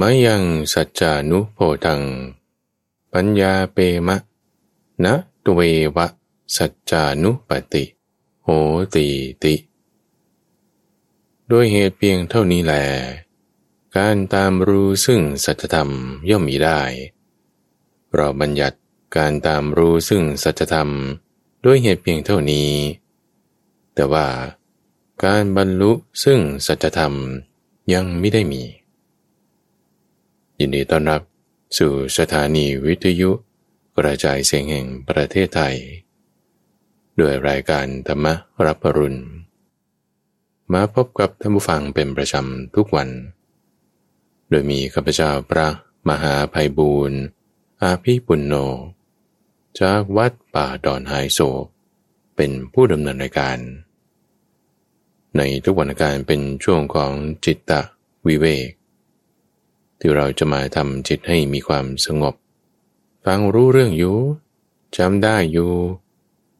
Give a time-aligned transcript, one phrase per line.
[0.00, 0.42] มายัง
[0.72, 2.02] สัจจานุโพทัง
[3.12, 4.16] ปัญญาเปมะ
[5.04, 5.60] นะตเว
[5.96, 6.06] วะ
[6.56, 7.84] สัจจานุปติ
[8.44, 8.48] โห
[8.94, 9.06] ติ
[9.44, 9.54] ติ
[11.50, 12.74] ด้วยเหตุเพียงเท่านี้แหล
[13.96, 15.90] การตามรู้ซึ่งสัจธรรม
[16.28, 16.80] ย่อมมีได้
[18.12, 18.78] เราบัญญัติ
[19.16, 20.88] การตามรู้ซึ่งสัจธรรม
[21.64, 22.70] ด้วยเหตุเพียงเท่านี้
[23.94, 24.26] แต่ว่า
[25.24, 25.92] การบรรลุ
[26.24, 27.12] ซึ่งสัจธรรม
[27.92, 28.62] ยังไม่ได้มี
[30.60, 31.22] ยินดีต้อนรับ
[31.78, 33.30] สู่สถานีวิทยุ
[33.96, 35.76] กระจายเสียงแห่งประเทศไทย
[37.20, 38.26] ด้วยรายการธรรม
[38.66, 39.20] รับปรุณ
[40.72, 43.08] มาพบกับท่านผู้ฟังเป็นประจำทุกวัน
[44.48, 45.68] โดยมีข้าพเจ้าพระ
[46.08, 47.20] มหาภัยบูรณ์
[47.82, 48.54] อาภีปุณโญ
[49.80, 51.40] จากวัดป่าดอนไฮโซ
[52.36, 53.58] เป็นผู้ดำเนินรายการ
[55.36, 57.12] ในทุกวันการเป็นช่วงของ
[57.44, 57.80] จิตตะ
[58.26, 58.70] วิเวก
[59.98, 62.34] ที่เราจะมาทำจิตให้มีความสงบ
[63.24, 64.16] ฟังรู้เรื่องอยู่
[64.96, 65.72] จำได้อยู่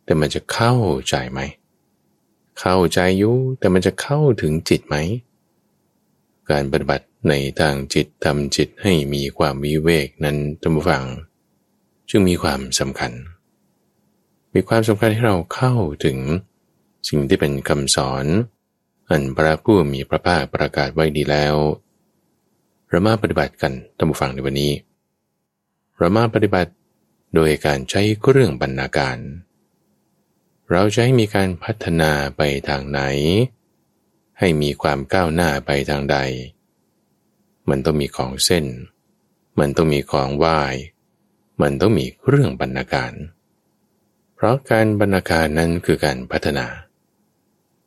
[0.05, 0.75] แต่มันจะเข้า
[1.09, 1.41] ใจไหม
[2.61, 4.97] เข้าใจอยู่แต่มันจะเข้าถึงจิตไหม
[6.51, 11.05] การปฏิบัติในทางจิตทำจิตให้มีความวิเวกนั้นท่านผู้ฟัง
[12.09, 13.13] จึงมีความสำคัญ
[14.55, 16.19] มีความสำคัญให้เราเข้าถึง
[17.09, 18.25] สิ่งที่เป็นคำสอน
[19.11, 21.55] อันพระผู้มีพระภาคประกาศไว้ดีแล้ว
[22.91, 24.73] เรามาปฏิบัติกันท่านผู้ฟังในวันนี้
[25.99, 26.73] เรามาปฏิบัติ
[27.35, 29.19] โดยการใช้เครื่องบรรณาการ
[30.71, 33.01] เราจะให้มีการพัฒนาไปทางไหน
[34.39, 36.19] ให้มีความก้าวหน้าไปทางใด
[37.69, 38.67] มันต้องมีของเส้น
[39.59, 40.47] มันต้องมีของไหว
[41.63, 43.13] มันต้องมีเรื่องบรรณาการ
[44.35, 46.67] เพราะการบรรณาการนั้นคือการพัฒนา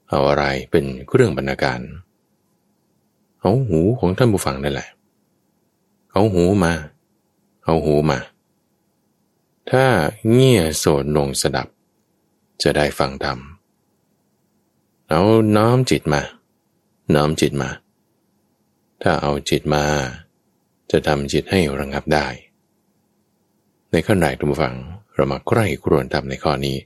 [0.09, 4.87] เอาอะไรเป็นเรื่องบรรณาการเเอาหูของท่านผู้ฟังนั่นแหละ
[6.11, 6.73] เอาหูมา
[7.65, 8.19] เอาหูมา
[9.69, 9.85] ถ้า
[10.29, 11.67] เงี่ยโสดลงสดับ
[12.61, 13.39] จะได้ฟังธรรม
[15.09, 15.21] เอา
[15.55, 16.21] น้อมจิตมา
[17.15, 17.69] น้อมจิตมา
[19.01, 19.83] ถ้าเอาจิตมา
[20.91, 22.27] จะทำจิตให้ระงับได้
[23.91, 24.75] ในขั้นแรกทุกฝัง
[25.13, 26.77] เรามาใกล้ครวนทำในข้อนี้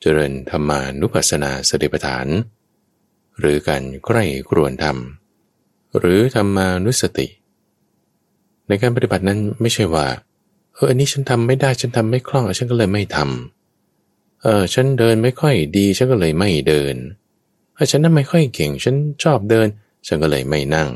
[0.00, 2.26] เจริญธรรมานุปัสสนาสติปัฏฐาน
[3.38, 4.96] หรือการใกล้ครวนธรรม
[5.98, 7.26] หรือธรรมานุสติ
[8.68, 10.06] ในการปฏิบัตินั้นไม่ใช่ว่า
[10.74, 16.94] เอออันนี้ฉันทำไม่ได้ฉันทำไม่คล่องฉันก็เลยไม่ทำเออฉันเดินไม่ค่อยดีฉันก็เลยไม่เดิน
[17.74, 19.66] เออฉันนั้นไม่ค่อยเก่ง ฉันชอบเดิน
[20.06, 20.90] ฉันก็เลยไม่นั่ง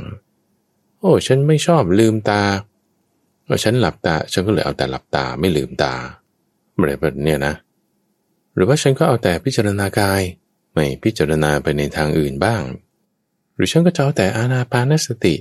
[0.99, 2.43] โอ้ ฉันไม่ชอบลืมตา
[3.49, 5.95] ว่าฉันหลับตา ฉันก็เลยเอาแต่หลับตาไม่ลืมตา
[6.75, 7.55] อะไรแบบนี้ยนะ
[8.55, 10.23] หรือว่าฉันก็เอาแต่พิจารณากาย
[10.73, 12.63] ไม่พิจารณาไปในทางอื่นบ้าง
[13.55, 15.35] หรือฉันก็จะเอาแต่อานาปานสติ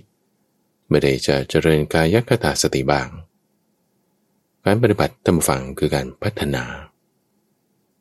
[0.90, 3.10] ไม่ได้จะเจริญกายคตาสติบ้าง
[4.66, 6.64] การปฏิบัติตามฝังคือการพัฒนา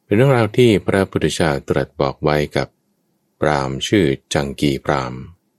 [0.04, 2.68] เป็นเรื่องราวที่พระพุทธเจ้าตรัสบอกไว้กับ
[3.40, 5.14] ปรามชื่อจังกีปราม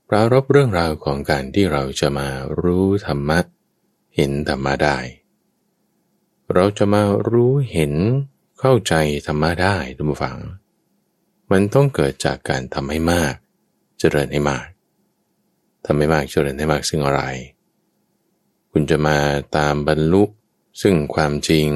[0.08, 2.28] ปรารบเรื่องราวของการที่เราจะมา
[2.60, 3.40] รู้ธรรมะ
[4.16, 4.98] เห็นธรรมะได้
[6.54, 7.94] เราจะมารู้เห็น
[8.60, 8.94] เข้าใจ
[9.26, 10.38] ธรรมะได้ทุกฝัง
[11.50, 13.34] มันต้องเกิดจากการทำให้มาก
[13.98, 14.66] เจริญให้มาก
[15.84, 17.22] ทำให้มากเจริญให้มากซึ่งอะไร
[18.70, 19.18] คุณจะมา
[19.56, 20.22] ตามบรรลุ
[20.82, 21.68] ซึ่งความจริง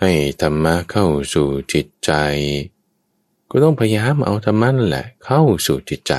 [0.00, 0.12] ให้
[0.42, 2.12] ธรรมะเข้าสู่จิตใจ
[3.50, 6.14] ก็ต้องพยายามเอาธรรมะนั่นแหละ เข้าสู่จิตใจ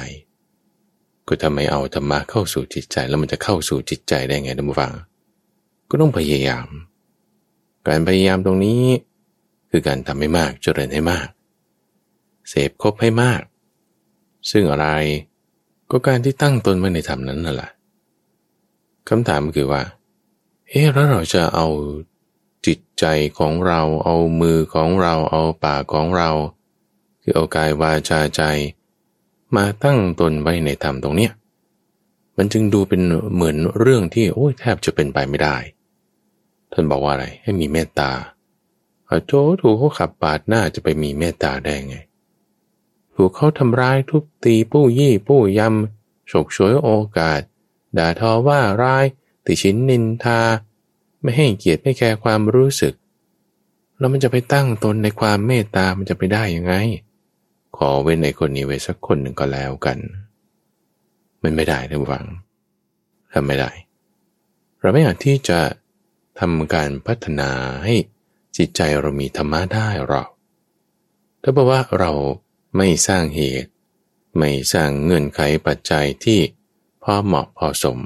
[1.27, 4.93] ก็ทำไมเอาธรรมะเข้าสู่จิตใจ แล้วมันจะเข้าสู่จิตใจได้ไงท่านผู้ฟัง
[5.89, 6.67] ก็ต้องพยายาม
[7.87, 8.83] การพยายามตรงนี้
[9.69, 11.27] คือการทำให้มากเจริญให้มาก
[12.49, 13.41] เสพคบให้มาก
[14.49, 14.87] ซึ่งอะไร
[15.91, 17.71] ก็การที่ตั้งตนไว้ในธรรมนั้นนั่นแหละ
[19.09, 19.81] คำถามคือว่า
[20.69, 21.67] เอ๊ะแล้วเราจะเอา
[22.65, 23.05] จิตใจ
[23.39, 26.29] ของเรา เอามือของเรา เอาปากของเรา
[27.21, 28.41] คือเอากายวาจาใจ
[29.55, 31.31] มาตั้งตนไว้ในธรรมตรงเนี้ย
[32.37, 33.01] มันจึงดูเป็น
[33.33, 35.55] เหมือนเรื่องที่โอ้ยแทบจะเป็นไปไม่ได้
[36.71, 38.11] ท่านบอกว่าอะไรให้มีเมตตา
[39.25, 41.97] โจถูกเขาขับปาดหน้าจะไปมีเมตตาได้ไง
[43.23, 47.41] ถูกเขาทำร้ายทุบตีปู้ยี่ปู้ยำฉกฉวยโอกาส
[47.97, 49.05] ด่าทอว่าร้าย
[49.45, 50.39] ติชินนินทา
[51.21, 52.93] ไม่ให้เกียรติไม่แคร์ความรู้สึก
[53.97, 56.73] แล้วมันจะไปตั้งตนในความเมตตามันจะไปได้ยังไง
[57.77, 59.97] ขอเว้นในคนนี้ไว้สักคนหนึ่งก็แล้วกัน
[61.43, 62.25] มันไม่ได้ท่านฟัง
[63.33, 63.71] ทำไม่ได้
[64.79, 65.59] เราไม่อาจที่จะ
[66.39, 67.49] ทำการพัฒนา
[67.83, 67.95] ให้
[68.57, 70.29] จิตใจเรามีธรรมะได้หรอก
[71.41, 72.11] ถ้าบอกว่าเรา
[72.77, 73.69] ไม่สร้างเหตุ
[74.37, 76.39] ไม่สร้างเงื่อนไขปัจจัยที่
[77.03, 77.99] พอเหมาะพอสม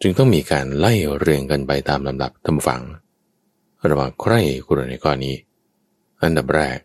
[0.00, 2.82] จึงต้องมีการไล่เรียงกันไปตามลำดับทำฝัง
[3.88, 4.34] ระหว่างใคร
[4.66, 5.36] กุรในข้อนี้
[6.22, 6.78] อันดับแรก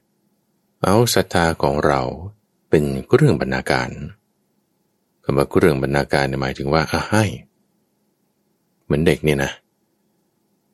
[0.84, 2.02] เอาศรัทธาของเรา
[2.70, 2.84] เป็น
[3.14, 3.90] เรื่องบรรณาการ
[5.24, 7.24] คำว่าเรื่องบรรณาการหมายถึงว่าอาให้
[8.84, 9.52] เหมือนเด็กเนี่ยนะ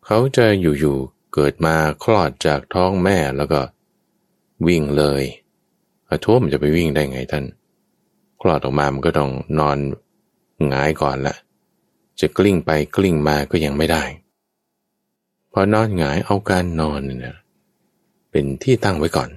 [0.05, 3.59] เขาจะอยู่ๆเกิดมาคลอดจากท้องแม่แล้วก็
[4.67, 5.23] วิ่งเลย
[6.11, 7.43] อาทั่วมันจะไปวิ่งได้ไงท่าน
[8.41, 9.77] คลอดออกมามันก็ต้องนอน
[10.67, 11.35] หงายก่อนละ
[12.19, 14.03] จะกลิ้งไปกลิ้งมาก็ยังไม่ได้
[15.51, 17.37] พอนอนหงายเอาการนอนเนี่ย
[18.31, 19.29] เป็นที่ตั้งไว้ก่อน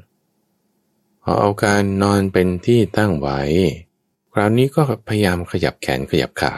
[1.23, 3.41] พอเอาการนอนเป็นที่ตั้งไว้
[4.33, 6.53] คราวนี้ก็พยายามขยับแขนขยับขา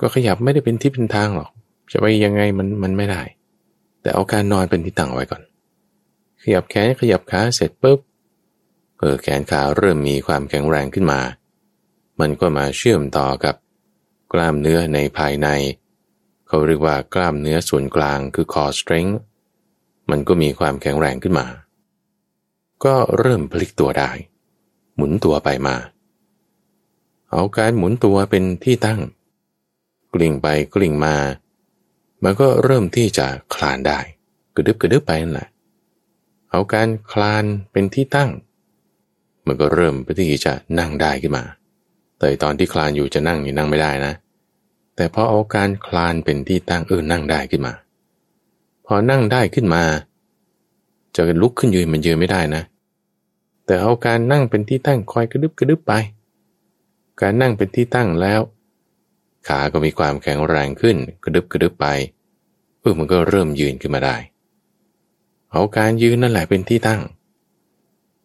[0.00, 1.50] ก็ขยับไม่ได้เป็นที่เป็นทางหรอก
[1.92, 3.22] จะไปยังไงมันมันไม่ได้
[4.00, 5.42] แต่เอาการนอนเป็นที่ตั้งไว้ก่อน
[6.42, 7.98] ขยับแขนขยับขาเสร็จปุ๊บ
[8.98, 11.20] เออแขนขาเริ่มมีความแข็งแรงขึ้นมา
[12.20, 13.54] มันก็มาเชื่อมต่อกับ
[14.32, 15.48] กล้ามเนื้อในภายใน
[16.46, 19.16] เขาเรียกว่ากล้ามเนื้อส่วนกลางคือ core strength
[20.10, 21.46] มันก็มีความแข็งแรงขึ้นมา
[22.84, 24.10] ก็เริ่มพลิกตัวได้
[24.96, 25.76] หมุนตัวไปมา
[27.30, 29.00] เอาการหมุนตัวเป็นที่ตั้ง
[30.14, 31.16] กลิ่งไปกลิ่งมา
[32.22, 33.98] มันก็เริ่มที่จะคลานได้
[34.54, 35.48] กระดึบกระดึบไปนั่นแหละ
[36.50, 38.30] เอาการคลานเป็นที่ตั้ง
[39.46, 41.44] มันก็เริ่มไปที่จะนั่งได้ขึ้นมา
[42.18, 44.12] แต่ตอนที่คลานอยู่จะนั่งนี่นั่งไม่ได้นะ
[44.96, 47.72] แต่พอเอาการคลานเป็นที่ตั้งเออนั่งได้ขึ้นมา
[48.86, 49.82] พอนั่งได้ขึ้นมา
[51.16, 52.62] จะลุกขึ้นยืนมันยืนไม่ได้นะ
[53.66, 55.92] แต่เอาการนั่งเป็นที่ตั้งคอยกระดึบกระดึบไป
[57.20, 58.40] การนั่งเป็นที่ตั้งแล้ว
[59.48, 61.86] ขาก็มีความแข็งแรงขึ้นกระดึบกระดึบไป
[62.80, 64.16] เออมันก็เริ่มยืนขึ้นมาได้
[65.52, 67.00] เอาการยืนนั่นแหละเป็นที่ตั้ง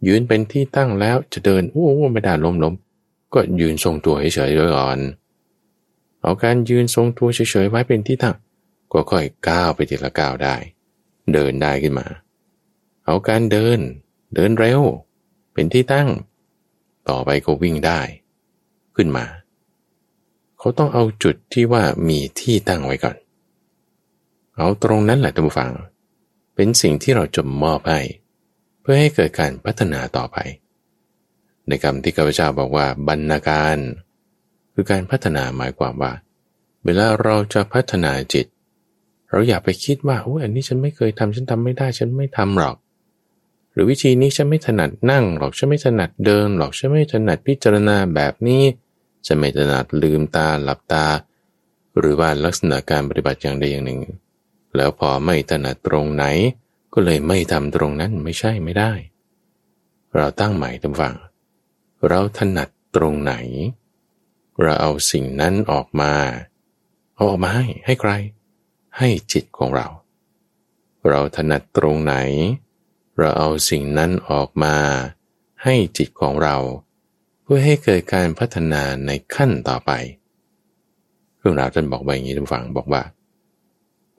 [0.08, 2.74] ยืนเป็นที่ตั้งแล้วจะเดินโอ้ไม่ได้ล้มล้ม
[3.34, 5.00] ก็ยืนทรงตัวเฉยๆไว้ก่อน
[6.22, 8.36] เอาการยืนทรงตัวเฉยๆไว้เป็นที่ตั้ง
[8.92, 10.56] ก็ค่อยก้าวไปทีละก้าวได้
[11.34, 12.08] เดินได้ขึ้นมา
[13.06, 13.80] เอาการเดิน
[14.36, 14.82] เดินเร็ว
[15.54, 16.10] เป็นที่ตั้ง
[17.10, 18.02] ต่อไปก็วิ่งได้
[18.96, 19.26] ขึ้นมา
[20.60, 23.18] เขาต้องเอาจุดที่ว่ามีที่ตั้งไว้ก่อน
[24.58, 25.72] เอาตรงนั้นแหละท่านผู้ฟัง
[26.56, 28.00] เป็นสิ่งที่เราจะมอบให้
[28.92, 30.38] พื่อให้เกิดการพัฒนาต่อไป
[31.68, 33.78] ในคำที่ข้าพเจ้าบอกว่าบรรณาการ
[34.74, 36.14] คือการพัฒนาหมายความว่า
[36.86, 38.46] เวลาเราจะพัฒนาจิต
[39.30, 42.76] เราอย่าไปคิดว่าโอ้อันนี้ฉันไม่เคยทำฉันทำไม่ได้ ฉันไม่ทำหรอก
[43.74, 48.64] หรือวิธีนี้ฉันไม่ถนัดนั่งหรอกฉันไม่ถนัดเดินหรอกฉันไม่ถนัดพิจารณาแบบนี้
[49.26, 51.06] ฉันไม่ถนัดลืมตาหลับตา
[51.98, 54.02] หรือว่าลักษณะการปฏิบัติอย่างใดอย่างหนึ่ง
[54.76, 56.26] แล้วพอไม่ถนัดตรงไหน
[56.94, 58.92] ก็เลยไม่ทำตรงนั้นไม่ใช่ไม่ได้
[60.16, 61.16] เราตั้งใหม่ตำฝัง
[62.08, 63.34] เราถนัดตรงไหน
[64.62, 66.14] เราเอาสิ่งนั้นออกมา
[67.16, 68.12] เอาออกมาให้ให้ใคร
[68.98, 69.88] ให้จิตของเรา
[71.10, 72.16] เราถนัดตรงไหน
[73.18, 74.76] เราเอาสิ่งนั้นออกมา
[75.64, 76.56] ให้จิตของเรา
[77.44, 79.92] เพื่อให้เกิดการพัฒนาในขั้นต่อไป
[81.38, 83.04] เรื่องราวท่านบอกไว้อย่างนี้ท่านฟังบอกว่า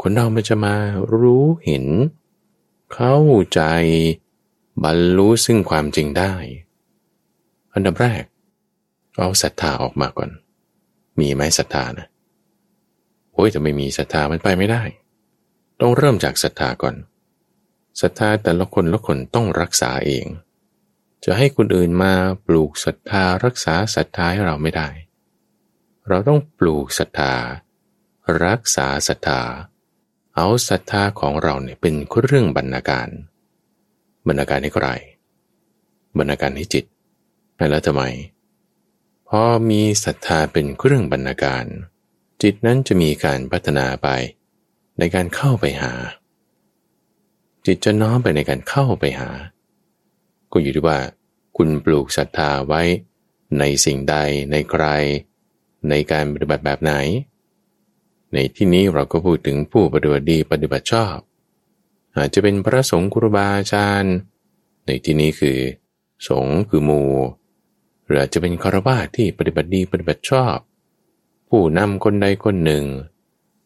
[0.03, 0.75] คนเรามันจะมา
[1.15, 1.87] รู้เห็น
[2.95, 3.19] เข้า
[3.55, 3.63] ใจ
[4.85, 6.33] บรรลุซึ่งความจริงได้
[7.75, 8.25] อันดับแรก
[9.19, 10.31] เอาศรัทธาออกมาก่อน
[11.19, 12.07] มีไหมศรัทธานะ
[13.33, 14.83] โอ้ยจะไม่มีศรัทธามันไปไม่ได้
[15.81, 16.97] ต้องเริ่มจากศรัทธาก่อน
[18.01, 20.27] ศรัทธาแต่ละคนละคนต้องรักษาเอง
[21.25, 22.13] จะให้คนอื่นมา
[22.47, 24.89] ปลูกศรัทธารักษาศรัทธาให้เราไม่ได้
[26.09, 27.35] เราต้องปลูกศรัทธา
[28.45, 29.41] รักษาศรัทธา
[30.43, 33.09] เอาศรัทธาของเราเนี่ยเป็นเรื่องบรรณาการ
[34.27, 34.87] บรรณาการให้ใคร
[36.19, 36.85] บรรณาการให้จิต
[37.71, 38.03] แล้วทำไม
[39.29, 41.65] พอมีศรัทธาเป็นเครื่องบรรณาการ
[42.43, 44.09] จิตนั้นจะมีการพัฒนาไป
[44.99, 45.93] ในการเข้าไปหา
[47.67, 49.31] จิตจะน้อมไปในการเข้าไปหา
[50.53, 50.99] ก็อยู่ที่ว่า
[51.57, 52.83] คุณปลูกศรัทธาไว้
[53.59, 54.17] ในสิ่งใด
[54.51, 54.85] ในใคร
[55.89, 56.95] ในการปฏิบัติแบบไหน
[58.33, 61.17] ในที่นี้เราก็พูดถึงผู้ปฏิบัติดีปฏิบัติชอบ
[62.17, 64.15] อาจจะเป็นพระสงฆ์ครูบาอาจารย์
[64.87, 65.59] ในที่นี้คือ
[66.29, 67.03] สงฆ์คือมู
[68.05, 70.57] หรืออาจจะเป็นคารวะที่ปฏิบัติดีปฏิบัติชอบ
[71.49, 72.85] ผู้นำคนใดคนหนึ่ง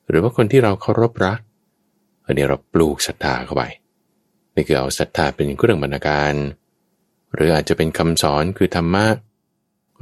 [0.09, 1.40] หรือว่าคนที่เราเคารพรัก
[2.25, 3.62] อันนี้เราปลูกศรัทธาเข้าไป
[4.54, 6.35] นี่คือเอาศรัทธาเป็นเครื่องบรรณาการ
[7.35, 9.06] หรืออาจจะเป็นคำสอนคือธรรมะ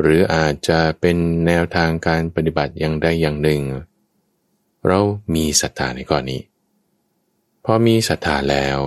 [0.01, 1.17] หรืออาจจะเป็น
[1.47, 3.63] แนวทางการปฏิบัติอย่างใดอย่างหนึ่ง
[4.89, 5.01] เรา
[5.35, 6.43] มีศรัทธาในก้อนนี้
[7.65, 8.79] พอมีศรัทธาแล้ว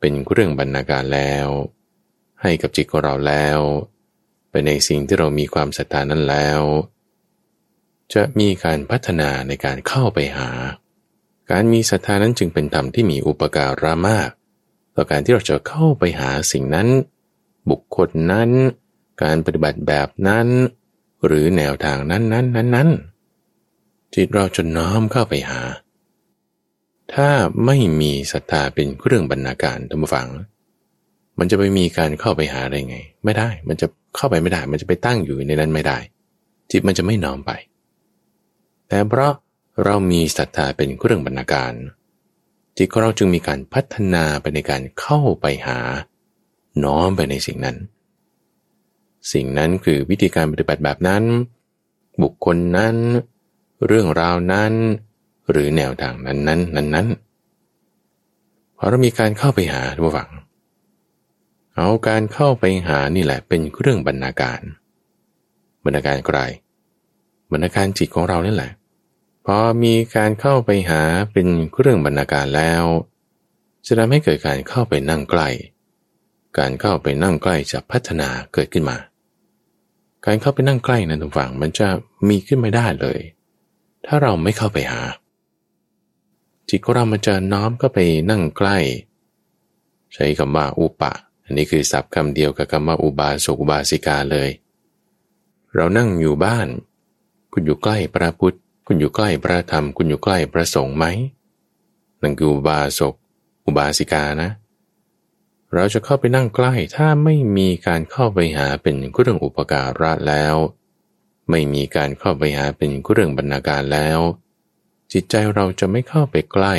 [0.00, 1.48] เป็นเรื่องบรรณาการแล้ว
[2.42, 3.58] ให้กับจิตของเราแล้ว
[4.50, 6.60] ไปในสิ่งที่เรามีความศรัทธานั้นแล้ว
[8.14, 10.50] จะมีการพัฒนาในการเข้าไปหา
[11.50, 14.30] การมีศรัทธานั้นจึงเป็นธรรมที่มีอุปการะมาก
[14.94, 16.88] ต่อการที่เราจะเข้าไปหาสิ่งนั้น
[17.70, 18.50] บุคคลนั้น
[19.22, 20.48] การปฏิบัติแบบนั้น
[21.26, 22.88] หรือแนวทางนั้นนั้นนั้นนั้น
[24.14, 25.60] จิตเราจะน้อมเข้าไปหา
[27.14, 27.28] ถ้า
[27.66, 30.28] ไม่มีศรัทธาเป็นเครื่องบรรณาการธรรมฟัง
[31.38, 33.86] มันจะไปมีการเข้าไปหาได้ไง ไม่ได้ มันจะ
[34.16, 35.98] เข้าไปไม่ได้ มันจะไปตั้งอยู่ในนั้นไม่ได้
[36.70, 37.52] จิตมันจะไม่น้อมไป
[38.88, 39.32] แต่เพราะ
[39.84, 41.72] เรามีศรัทธาเป็นเครื่องบรรณาการ
[42.76, 45.78] จิตของเราจึงมีการพัฒนาไปในการเข้าไปหา
[46.84, 47.76] น้อมไปในสิ่งนั้น
[49.32, 51.22] สิ่งนั้นคือวิธีการปฏิบัติแบบนั้น
[52.22, 52.96] บุคคลนั้น
[53.86, 54.72] เรื่องราวนั้น
[55.50, 57.06] หรือแนวทางนั้นนั้นนั้นนั้น
[58.78, 60.30] พอเรามีการเข้าไปหาทุกฝัง
[61.74, 64.60] เอาการเข้าไปหานี่แหละเป็นเรื่องบรรณาการ
[65.84, 66.38] บรรณาการไกล
[67.52, 68.72] บรรณาการจิตของเรานี่แหละ
[69.46, 71.46] พอมีการเข้าไปหาเป็น
[71.80, 72.84] เรื่องบรรณาการแล้ว
[73.86, 75.48] จะทำให้เกิดการเข้าไปนั่งใกล้
[76.58, 78.96] การเข้าไปนั่งใกล้จะพัฒนาเกิดขึ้นมา
[80.26, 81.88] การเข้าไปนั่งใกล้นั้นทุกฝั่งมันจะ
[82.28, 83.18] มีขึ้นไม่ได้เลย
[84.06, 85.02] ถ้าเราไม่เข้าไปหา
[86.68, 87.98] จิตของเรามันจะน้อมก็ไป
[88.30, 88.78] นั่งใกล้
[90.14, 91.12] ใช้คำว่าอุปะ
[91.44, 94.50] อันนี้คือศัพท์คำเดียวกับคำว่าอุบาสกอุบาสิกาเลย
[95.74, 96.68] เรานั่งอยู่บ้าน
[97.52, 101.04] คุณอยู่ใกล้พระพุทธ คุณอยู่ใกล้พระธรรม คุณอยู่ใกล้พระสงฆ์ไหม
[102.22, 103.14] นั่นคืออุบาสก
[103.66, 104.50] อุบาสิกานะ
[105.74, 110.56] เราจะเข้าไปนั่งใกล้ถ้าไม่มีการเข้าไปหาเป็นเครื่องอุปการะแล้ว
[111.50, 114.20] ไม่มีการเข้าไปหาเป็นเรื่องบรรณาการแล้ว
[115.12, 116.74] จิตใจเราจะไม่เข้าไปใกล้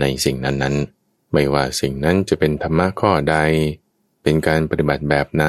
[0.00, 3.36] ในสิ่งนั้นๆ ไม่ว่าสิ่งนั้นจะเป็นธรรมะข้อใด
[4.22, 5.44] เป็นการปฏิบัติแบบไหน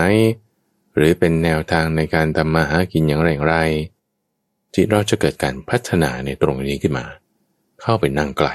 [0.95, 3.55] หรือเป็นแนวทางในการทำมาหากินอย่างไรไร
[4.73, 7.05] จิตเราจะเกิดการพัฒนาในตรงนี้ขึ้นมา
[7.81, 8.49] เข้าไปนั่งไกล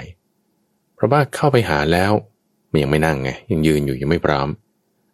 [0.94, 2.12] เพราะว่าเข้าไปหาแล้ว
[2.70, 4.48] มันยังไม่นั่งไงยังยืนอยู่ยังไม่พร้อม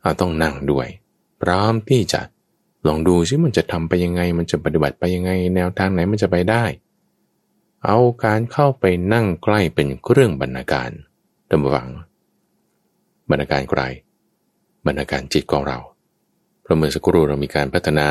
[0.02, 0.88] อาต้องนั่งด้วย
[1.42, 2.20] พร้อมที่จะ
[2.86, 6.64] ลองดูซิมันจะทำไปยังไง มันจะปฏิบัติไปยังไง แนวทางไหนมันจะไปได้
[7.84, 10.90] เอาการเข้าไปนั่งใกล้เป็นเรื่องบรรณาการ
[11.50, 11.88] ดำวัง
[13.30, 13.80] บรรณาการไกล
[14.86, 15.78] บรรณาการจิตของเรา
[16.62, 18.08] เพราะเมื่อสักครู่เรามีการพัฒนา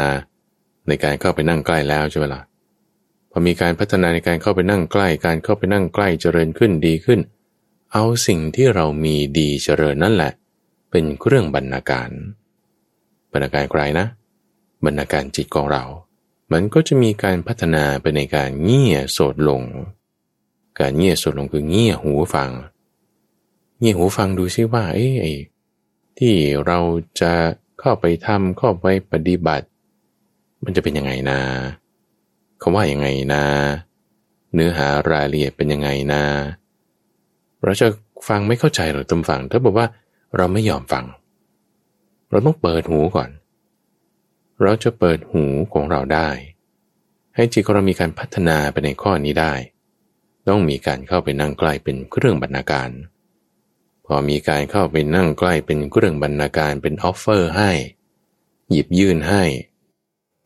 [0.88, 2.42] ในการเข้าไปนั่งใกล้แล้วใช่ไหมละ่ะ
[3.32, 7.20] พอมีการพัฒนาในการเข้าไปนั่งใกล้ การเข้าไปนั่งใกล้เจริญขึ้นดีขึ้น
[7.94, 10.32] เอาสิ่งที่เรามีดีเจริญนั่นแหละ
[10.92, 12.10] เป็นเครื่องบรรณาการ
[13.32, 14.06] บรรณาการไกลนะ
[14.86, 15.84] บรรณาการจิตของเรา
[16.52, 19.62] มันก็จะมีการพัฒนาไปในการเงี่ยโสดลง
[20.80, 22.50] การเงี่ยโสดลงคือเงี่ยหูฟัง
[23.80, 25.34] เงี่ยหูฟังดูซิว่า เอ้ไอ้
[26.18, 26.36] ที่
[26.66, 26.80] เรา
[27.22, 27.32] จะ
[27.80, 29.66] เข้าไปทำเข้าไปปฏิบัติ
[30.64, 31.40] มันจะเป็นยังไงนะ
[32.60, 33.44] เขาว่ายังไงนะ
[34.54, 36.24] เนื้อหารายละเอียดเป็นยังไงนะ
[37.64, 37.88] เราจะ
[38.28, 39.88] ฟังไม่เข้าใจหรือตมฟัง ถ้าบอกว่า
[40.38, 41.06] เราไม่ยอมฟัง
[42.30, 43.30] เราต้องเปิดหูก่อน
[44.64, 46.30] เราจะเปิดหูของเราได้
[47.36, 49.54] ให้จิตของเรามีการพัฒนาไปในข้อนี้ได้
[50.48, 52.90] ต้องมีการเข้าไปนั่งใกล้เป็นเครื่องบรรณาการ
[54.06, 57.72] พอมีการเข้าไปนั่งใกล้เป็นเครื่องบรรณาการเป็น offer ให้
[58.70, 59.44] หยิบยื่นให้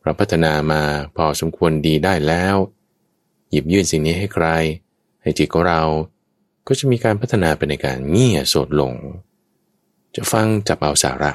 [0.02, 0.82] เราพัฒนามา
[1.16, 2.56] พอสมควรดีได้แล้ว
[3.50, 4.46] หยิบยื่นสิ่งนี้ให้ใคร
[5.22, 5.82] ให้จิตของเรา
[6.66, 8.92] ก็จะมีการพัฒนาไปในการเงี่ยโสดลง
[10.14, 11.32] จะฟังจับเอาสาระ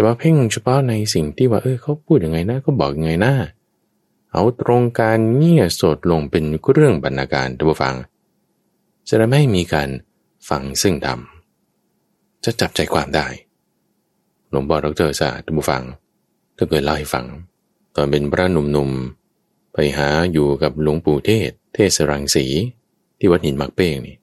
[0.00, 3.32] จะมาเพ่งเฉพาะในสิ่งที่ว่าเออเขาพูดยังไงนะก็บอกยังไงนะ
[4.32, 7.94] เอาตรงการเงี่ยสดลงเป็นเรื่องบรรณาการตัวฟัง
[9.08, 9.88] จะไไม่มีการ
[10.48, 11.18] ฟังซึ่งธรรม
[12.44, 13.26] จะจับใจความได้
[14.50, 15.82] หลวงพ่อดรศาสตร์ตัวฟัง
[16.58, 17.26] ก็เคยเล่าให้ฟัง
[17.94, 22.46] ตอนเป็นพระหนุ่มๆ ไปหาอยู่กับหลวงปู่เทศ เทศรังสี
[23.18, 24.16] ที่วัดหินมักเป้งนี่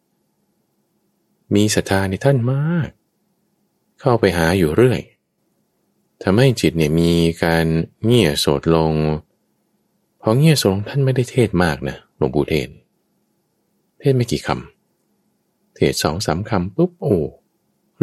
[1.56, 2.90] มีศรัทธาในท่านมาก
[4.00, 5.02] เข้าไปหาอยู่เรื่อย
[6.28, 7.12] ทำให้จิตเนี่ยมี
[7.44, 7.66] การ
[8.06, 8.92] เงี่ยโสดลง
[10.22, 12.70] พอเงี่ยโสดลงท่านไม่ได้เทศมากนะหลวงปู่เทศ
[14.00, 17.18] เทศไม่กี่คำ เทศสองสามคำปุ๊บโอ้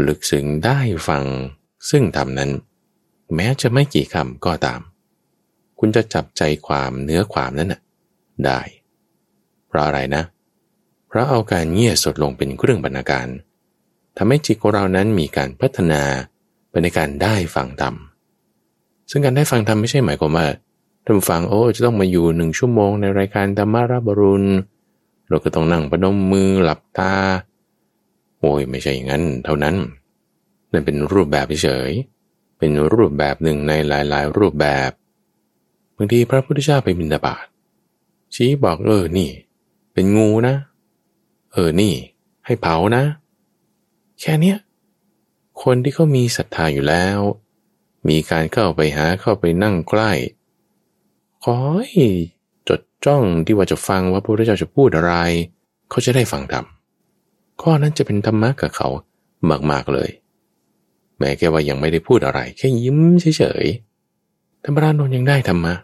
[0.07, 1.25] ลึกซึ้งได้ฟัง
[1.91, 2.51] ซึ่งทำนั้น
[3.35, 4.81] แม้จะไม่กี่คำก็ตาม
[5.79, 7.81] คุณจะจับใจความเนื้อความนั้นน่ะ
[8.47, 8.61] ได้
[9.69, 10.23] เพราะอะไรนะ
[11.09, 13.29] เพราะเอาการเงี่ยสดลงเป็นเครื่องบรรณาการ
[14.17, 16.03] ทำให้จิตของเรานั้นมีการพัฒนา
[16.71, 17.97] ไปในการได้ฟังธรรม
[19.13, 20.47] ซึ่งการได้ฟังธรรมไม่ใช่หมายความว่า
[21.05, 24.49] ท่านฟังโอ้จะต้องมาอยู่หนึ่งชั่วโมงในรายการธรรมาราบรุณ
[25.29, 27.15] เราก็ต้องนั่งประนมมือหลับตา
[28.39, 29.77] โอ้ยไม่ใช่อย่างนั้น เท่านั้น
[30.73, 31.91] นั่นเป็นรูปแบบเฉย
[32.59, 34.91] เป็นรูปแบบหนึ่งในหลาย ๆ รูปแบบ
[35.97, 37.47] บางทีพระพุทธเจ้าไปบิณฑบาต
[38.35, 39.31] ชี้บอกเออนี่
[39.93, 40.55] เป็นงูนะ
[41.53, 41.95] เออนี่
[42.47, 43.03] ให้เผานะ
[44.21, 44.59] แค่เนี้ย
[45.63, 47.19] คนที่เขามีศรัทธาอยู่แล้ว
[48.09, 50.13] มีการเข้าไปหาเข้าไปนั่งใกล้
[51.45, 52.07] ขอให้
[52.69, 55.15] จดจ้องที่ว่าจะฟังว่าพระพุทธเจ้าจะพูดอะไร
[55.91, 56.65] เขาจะได้ฟังธรรม
[57.63, 58.89] ข้อนั้นจะเป็นธรรมะกับเขา
[59.71, 60.11] มากๆเลย
[61.19, 65.75] แม้แค่ว่ายังไม่ได้พูดอะไร แค่ยิ้มเฉยๆธรรมรานนยังได้ธรรมะ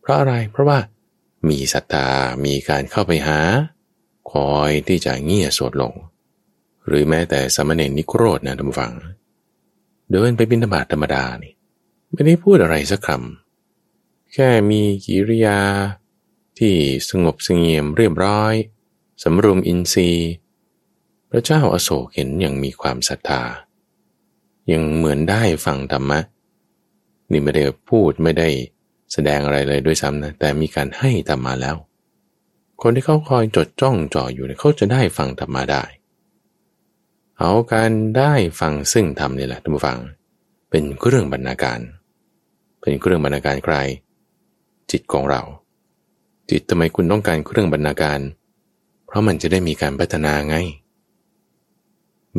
[0.00, 0.78] เพราะอะไรเพราะว่า
[1.48, 2.08] มีศรัทธา
[2.44, 3.38] มีการเข้าไปหา
[4.32, 5.92] คอยที่จะเงี่ยสวดลง
[6.86, 8.92] หรือแม้แต่สมณเณรนิโครธนะท่านฟัง
[10.10, 11.54] เดินไปบิณฑบาตธรรมดานี่
[12.12, 15.60] ไม่ได้พูดอะไรสักคำ แค่มีกิริยา
[16.58, 16.74] ที่
[17.08, 18.54] สงบสงเงียมเรียบร้อย
[19.22, 20.32] สำรวมอินทรีย์
[21.30, 23.42] พระเจ้าอาโศกเห็นอย่างมีความศรัทธา
[24.72, 26.20] ยังเหมือนได้ฟังธรรมะ
[27.30, 28.48] นี่ไม่ได้พูดไม่ได้
[29.12, 31.76] แสดงอะไรเลยด้วยซ้ำนะ แต่มีการให้ธรรมาแล้ว
[32.82, 35.84] คนที่เขาคอยจดจ้องจ่ออยู่เนี่ยเขาจะได้ฟังธรรมาได้
[37.40, 39.98] เอาการได้ฟังซึ่งธรรมนี่แหละท่านผู้ฟัง
[40.70, 41.80] เป็นเครื่องบรรณาการ
[42.80, 43.76] เป็นเครื่องบรรณาการใคร
[44.90, 45.42] จิตของเรา
[46.50, 48.20] จิตทำไมคุณต้องการเครื่องบรรณาการ
[49.06, 50.56] เพราะมันจะได้มีการพัฒนาไง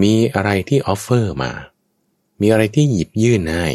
[0.01, 1.51] มีอะไรที่ออฟเฟอร์มา
[2.41, 3.67] มีอะไรที่หยิบยื่นให้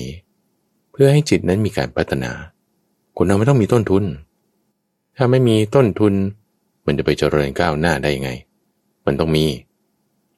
[0.93, 2.31] เพื่อให้จิตนั้นมีการพัฒนา
[3.17, 4.05] คนเราไม่ต้องมีต้นทุน
[5.17, 6.15] ถ้าไม่มีต้นทุน
[6.87, 8.31] มันจะไปเจริญก้าวหน้าได้ยังไง
[9.07, 9.47] มันต้องมี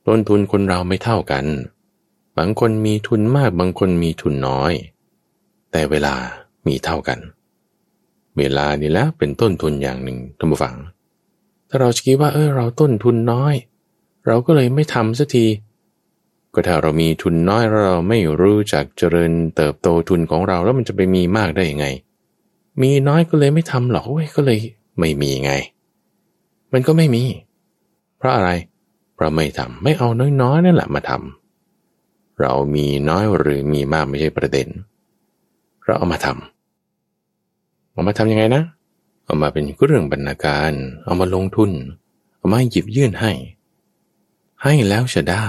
[0.06, 1.44] ต้นทุนคนเราไม่เท่ากัน
[2.38, 4.72] บางคนมีทุนมากบางคนมีทุนน้อย
[5.72, 6.14] แต่เวลา
[6.66, 7.18] มีเท่ากัน
[8.38, 10.74] เวลานี่แหละเป็นต้นทุนอย่างหนึ่งท่านผู้ฟัง
[11.68, 13.54] ถ้าเราคิดว่าเออเราต้นทุนน้อย
[14.26, 15.46] เราก็เลยไม่ทำสักที
[16.54, 21.86] ก็ถ้าเรามีทุนน้อยเราไม่รู้จักเจริญเติบโตทุนของเราแล้วมันจะไปมีมากได้ยังไง
[22.82, 24.58] มีน้อยก็เลยไม่ทำหรอกเว้ยก็เลย
[24.98, 25.52] ไม่มีไง
[26.72, 27.22] มันก็ไม่มี
[28.18, 30.08] เพราะอะไรเพราะไม่ทำไม่เอา
[30.42, 34.68] น้อยๆนั่นแหละมาทำเรามีน้อยหรือมีมากไม่ใช่ประเด็น
[35.84, 38.62] เราเอามาทำเอามาทำยังไงนะ
[39.24, 40.72] เอามาเป็นเรื่องบรรณาการ
[41.04, 41.70] เอามาลงทุน
[42.36, 43.32] เอามาหยิบยื่นให้
[44.62, 45.48] ให้แล้วจะได้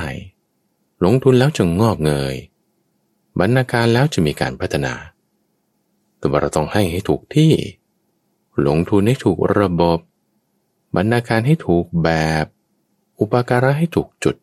[1.04, 2.36] ลงทุนแล้วจะงอกเงย
[3.40, 4.94] บรรณาการแล้วจะมีการพัฒนา
[6.18, 7.52] แต่ว่าเราต้องให้ให้ถูกที่
[8.68, 10.00] ลงทุนให้ถูกระบบ
[10.96, 12.12] บรรณาการให้ถูกแบ
[12.44, 12.46] บ
[13.20, 14.36] อุปการะให้ถูกจุด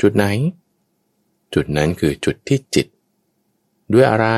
[0.00, 0.26] จุดไหน
[1.54, 2.86] จุดนั้นคือจุดที่จิต
[3.92, 4.28] ด้วยอะไร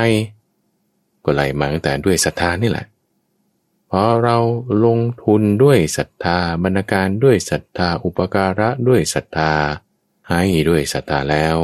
[1.23, 2.85] ก็ไหลมาตั้งแต่ด้วยศรัทธานี่แหละ
[3.89, 4.37] พอเรา
[4.85, 9.53] ลงทุนด้วยศรัทธาบรรณาการด้วยศรัทธาอุปการะด้วยศรัทธา
[10.29, 11.57] ให้ด้วยศรัทธาแล้ว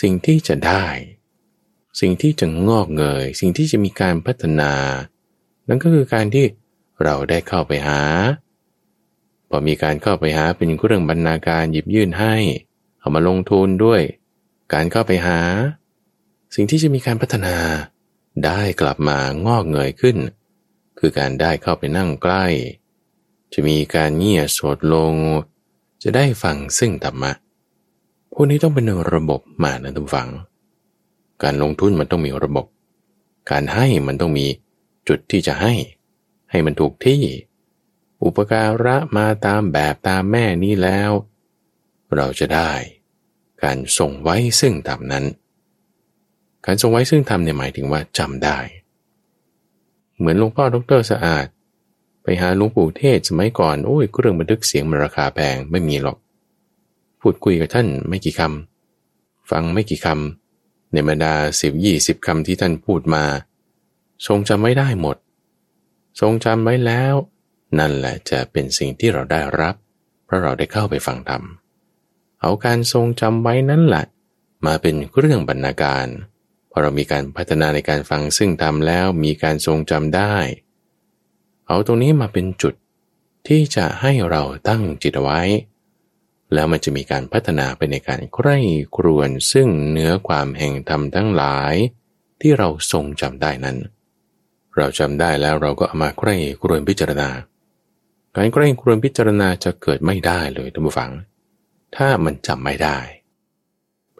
[0.00, 0.84] สิ่งที่จะได้
[2.00, 4.72] สิ่งที่จะงอกเงย สิ่งที่จะมีการพัฒนา
[5.68, 6.44] นั่นก็คือการที่
[7.02, 8.00] เราได้เข้าไปหา
[9.58, 12.34] พอมีการเข้าไปหาเป็นเรื่องบรรณาการหยิบยื่นให้
[13.00, 14.00] เอามาลงทุนด้วย
[14.72, 15.40] การเข้าไปหา
[16.54, 17.56] สิ่งที่จะมีการพัฒนา
[18.44, 20.16] ได้กลับมางอกเงยขึ้น
[20.98, 22.44] คือการได้เข้าไปนั่งใกล้
[23.52, 25.14] จะมีการเงี่ยสดลง
[26.02, 27.32] จะได้ฟังซึ่งธรรมะ
[28.32, 30.28] พวกนี้ต้องเป็นระบบมานะทุกฝัง
[31.42, 32.66] การลงทุนมันต้องมีระบบ
[33.50, 34.46] การให้มันต้องมี
[35.08, 35.74] จุดที่จะให้
[36.50, 37.20] ให้มันถูกที่
[38.26, 41.10] อุปการะมาตามแบบตามแม่นี้แล้ว
[42.14, 42.72] เราจะได้
[43.62, 45.24] การส่งไว้ซึ่งธรรมนั้น
[46.66, 48.58] การส่งไว้ซึ่งธรรมเนี่ยหมายถึงว่าจำได้
[50.16, 51.46] เหมือนหลวงพ่อดรสะอาด
[52.22, 56.18] ไปหาหลวงปู่เทศสมัยก่อนโอ้ยเครื่องบันทึกเสียงมันราคาแพงไม่มีหรอก
[57.20, 63.24] พูดคุยกับท่านไม่กี่คำฟังไม่กี่คำในบรรดาสิบยี่สิบคำที่ท่านพูดมา
[64.26, 65.16] ทรงจำไม่ได้หมด
[66.20, 67.14] ทรงจำไว้แล้ว
[67.78, 69.74] นั่นแหละจะเป็นสิ่งที่เราได้รับ
[70.24, 71.42] เพราะเราได้เข้าไปฟังธรรม
[72.40, 74.04] เอาการทรงจำไว้นั่นแหละ
[74.66, 76.06] มาเป็นเรื่องบรรณาการ
[76.70, 80.34] พอเรามีการพัฒนาในการฟังซึ่งทำแล้วมีการทรงจำได้
[81.66, 82.74] เอาตรงนี้มาเป็นจุด
[83.46, 85.40] ที่จะให้เราตั้งจิตไว้
[86.54, 88.58] แล้วมันจะมีการพัฒนาไปในการใคร่
[88.96, 91.74] ครวญซึ่งเนื้อความแห่งธรรมทั้งหลาย
[92.40, 93.76] ที่เราทรงจำได้นั้น
[94.76, 97.28] เราจำได้แล้วเราก็เอามาใคร่ครวญพิจารณา
[98.36, 101.10] การใคร่ครวญพิจารณาจะเกิดไม่ได้เลยท่านผู้ฟัง
[101.96, 102.98] ถ้ามันจำไม่ได้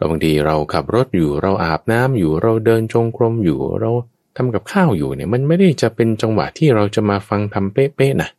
[0.09, 3.91] บางทีเราขับรถอยู่เราอาบน้ำอยู่เราเดินจงกรมอยู่เรา
[4.35, 8.29] ทำกับข้าวอยู่เนี่ยมันไม่ได้จะเป็นจังหวะที่เราจะมาฟังทำเป๊ะๆนะ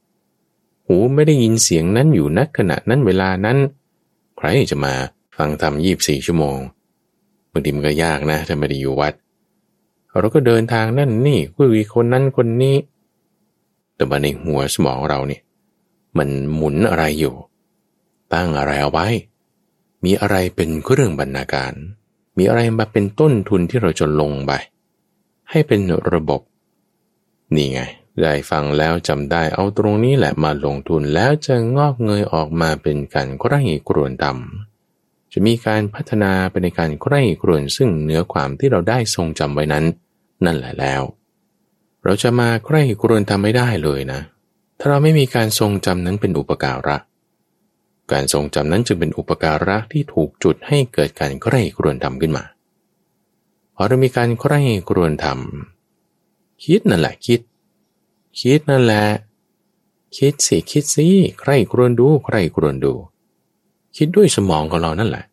[0.87, 3.59] หูไม่ได้ยินเสียงนั้นอยู่นักขณะนั้นเวลานั้น
[4.37, 4.95] ใครจะมา
[5.37, 6.59] ฟังธรรมยี่บสี่ชั่วโมง
[7.53, 9.15] บางทีมันก็ยากนะถ้าไม่ได้อยู่วัด
[10.21, 12.77] เราก็เดินทางนั่นนี่คุยคนนั้นคนนี้
[13.97, 15.43] แต่ว่าในหัวสมองเราเนี่ย
[16.17, 17.35] มันหมุนอะไรอยู่
[18.35, 19.07] ตั้งอะไรเอาไว้
[20.05, 21.73] มีอะไรเป็นเครื่องบรรณาการ
[22.37, 24.53] มีอะไรมาเป็นต้นทุนที่เราจะลงไป
[25.51, 25.81] ให้เป็น
[26.13, 26.41] ระบบ
[27.55, 27.81] นี่ไง
[28.23, 39.85] ได้ฟังแล้วจำได้เอาตรงนี้แหละมาลงทุนแล้วจะงอกเงยออกมาเป็นการใคร่กรวนดำจะมีการพัฒนาไปในการใคร่กรวนซึ่งเนื้อความที่เราได้ทรงจำไว้นั้น
[40.45, 41.03] นั่นแหละแล้ว
[42.05, 44.21] เราจะมาใคร่กรวนทำไม่ได้เลยนะ
[44.79, 46.97] ถ้าเราไม่มีการทรงจำนั้นเป็นอุปการะ
[48.13, 52.45] การทรงจำนั้นจึงเป็นอุปการะที่ถูกจุดให้เกิดการใคร่ครวญทำขึ้นมา
[53.75, 57.41] พอเรามีการใคร่ครวญทำคิดนั่นแหละคิด
[58.41, 59.05] คิดนั่นแหละ
[60.17, 61.09] คิดสิคิดสิ
[61.41, 62.93] ใคร่ครวญดูใคร่ครวญดู
[63.97, 65.25] คิดด้วยสมองของเรานั่นแหละ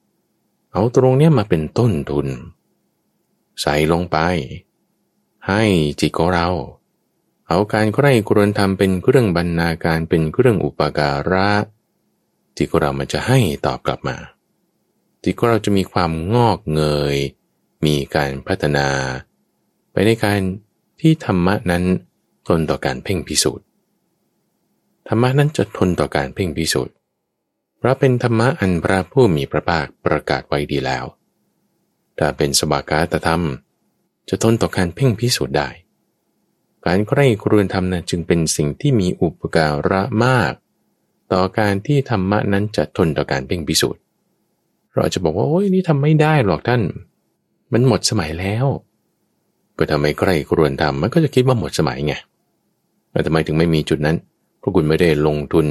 [0.72, 2.28] เอาตรงนี้มาเป็นต้นทุน
[3.62, 4.18] ใส่ลงไป
[5.48, 5.62] ให้
[6.00, 6.48] จิตของเรา
[7.48, 11.50] เอาการใคร่ครวญทำเป็นเครื่องบรรณาการเป็นเครื่องอุปการะ
[12.56, 14.18] ที่เรามันจะให้ตอบกลับมา
[15.22, 16.84] ที่เราจะมีความงอกเง
[17.16, 17.18] ย
[17.86, 18.88] มีการพัฒนา
[19.92, 20.40] ไปในการ
[21.02, 21.84] ที่ธรรมะนั้น
[22.48, 23.66] ทนต่อการเพ่งพิสูจน์
[25.08, 26.94] ธรรมะนั้นจะทนต่อการเพ่งพิสูจน์
[27.78, 31.06] เพราะเป็นธรรมะอันพระผู้มีพระภาคประกาศไว้ดีแล้ว
[32.18, 33.44] ถ้าเป็นสบากาตธรรม
[34.30, 35.70] จะทนต่อการเพ่งพิสูจน์ได้
[36.86, 40.54] การใคร่ครวญธรรมนะจึงเป็นสิ่งที่มีอุปการะมาก
[41.34, 44.02] ต่อการที่ธรรมะนั้นจะทนต่อการเพ่งพิสูจน์
[44.96, 46.82] เราจะบอกว่าโอ้ยนี่ทำไม่ได้หรอกท่าน
[47.74, 48.66] มันหมดสมัยแล้ว
[49.78, 52.14] ก็ทำไมใคร่ครวญธรรมมันก็จะคิดว่าหมดสมัยไง
[53.12, 54.18] แต่ทำไมถึงไม่มีจุดนั้น
[54.60, 55.66] เพราะคุณไม่ได้ลงทุน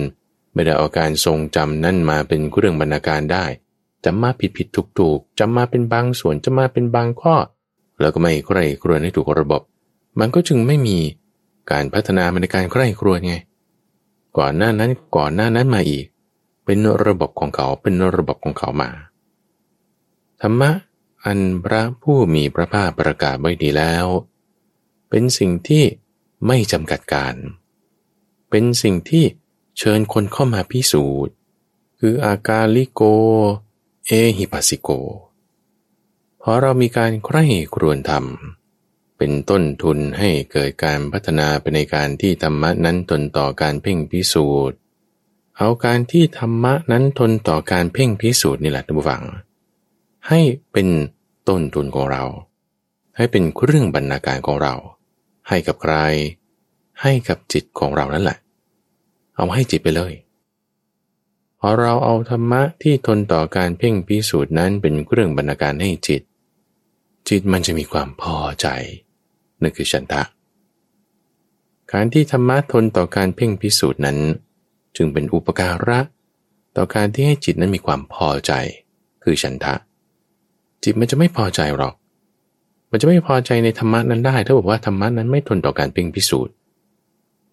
[0.54, 3.44] ไม่ได้เอาการทรงจำนั่นมาเป็นเรื่องบรรณาการได้
[4.04, 7.36] จำมาผิดผิดถูกถูกจำมาเป็นบางส่วนจำมาเป็นบางข้อ
[8.00, 9.62] แล้วก็ไม่ใคร่ครวญให้ถูกระบบ
[10.18, 10.98] มันก็จึงไม่มี
[11.70, 13.34] การพัฒนาในการใคร่ครวญไง
[14.38, 16.04] ก่อนหน้านั้นก่อนหน้านั้นมาอีก
[16.64, 18.90] เป็นระบบของเขาเป็นระบบของเขามา
[20.40, 20.70] ธรรมะ
[21.24, 24.06] อันพระผู้มีพระภาคประกาศไว้ดีแล้ว
[25.10, 25.84] เป็นสิ่งที่
[26.46, 27.34] ไม่จำกัดการ
[28.50, 29.24] เป็นสิ่งที่
[29.78, 31.34] เชิญคนเข้ามาพิสูจน์
[31.98, 33.02] คืออากาลิโก
[34.06, 34.90] เอหิปัสสิโก
[36.38, 38.24] เพราะเรามีการใคร่ครวญธรรม
[39.18, 44.76] เป็นต้นทุนให้เกิดการพัฒนาไปในการที่ธรรมะนั้นทนต่อการเพ่งพิสูจน์
[45.58, 49.22] เอาการที่ธรรมะนั้นทนต่อการเพ่งพิสูจน์นี่แหละท่านผู้ฟัง
[50.28, 50.40] ให้
[50.72, 50.88] เป็น
[51.48, 52.24] ต้นทุนของเรา
[53.16, 54.74] ให้เป็นเครื่องบรรณาการของเรา
[55.48, 55.94] ให้กับใคร
[57.02, 58.38] ให้กับจิตของเรานั่นแหละ
[59.36, 60.12] เอาให้จิตไปเลย
[61.60, 66.22] พอเราเอาธรรมะที่ทนต่อการเพ่งพิสูจน์นั้นเป็นเครื่องบรรณาการให้จิต
[67.28, 68.66] จิตมันจะมีความพอใจ
[69.62, 70.22] นั่นคือฉันทะ
[71.92, 74.18] การที่ธรรมะทนต่อการเพ่งพิสูจน์นั้น
[74.96, 75.98] จึงเป็นอุปการะ
[76.76, 78.52] ต่อการที่ให้จิตนั้นมีความพอใจ
[79.22, 79.74] คือฉันทะ
[80.84, 81.94] จิตมันจะไม่พอใจหรอก
[82.90, 86.54] มันจะไม่พอใจในธรรมะนั้นได้ ถ้าบอกว่าธรรมะนั้นไม่ทนต่อการเพ่งพิสูจน์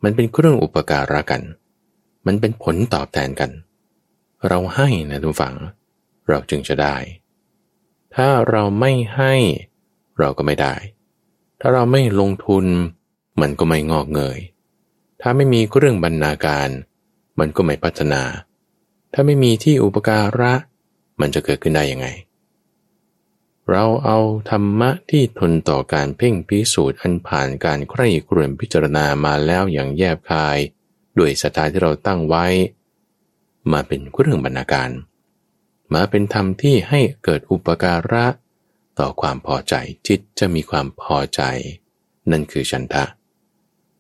[0.04, 1.42] มันเป็นเครื่องอุปการะกัน
[2.26, 3.52] มันเป็นผลตอบแทนกัน
[4.48, 5.56] เราให้นะทุกฝัง
[6.28, 6.96] เราจึงจะได้
[8.16, 9.34] ถ้าเราไม่ให้
[10.20, 10.74] เราก็ไม่ได้
[11.64, 12.66] ถ้าเราไม่ลงทุน
[13.42, 14.40] มันก็ไม่งอกเงย
[15.22, 16.70] ถ้าไม่มีเรื่องบรรณาการ
[17.40, 18.24] มันก็ไม่พัฒนา
[19.14, 20.54] ถ้าไม่มีที่อุปการะ
[21.20, 22.08] มันจะเกิดขึ้นได้ยังไง
[23.70, 24.20] เราเอา
[24.50, 30.58] ธรรมะที่ทนต่อการเพ่งพิสูจน์อันผ่านการใคร่ครวญพิจารณามาแล้วอย่างแยบคาย
[31.18, 32.46] ด้วยสถาที่เราตั้งไว้
[33.72, 34.90] มาเป็นเรื่องบรรณาการ
[35.94, 38.26] มาเป็นธรรมที่ให้เกิดอุปการะ
[39.00, 39.76] ต่อความพอใจ
[40.08, 41.42] จิตจะมีความพอใจ
[42.32, 43.06] นั่นคือฉันทะ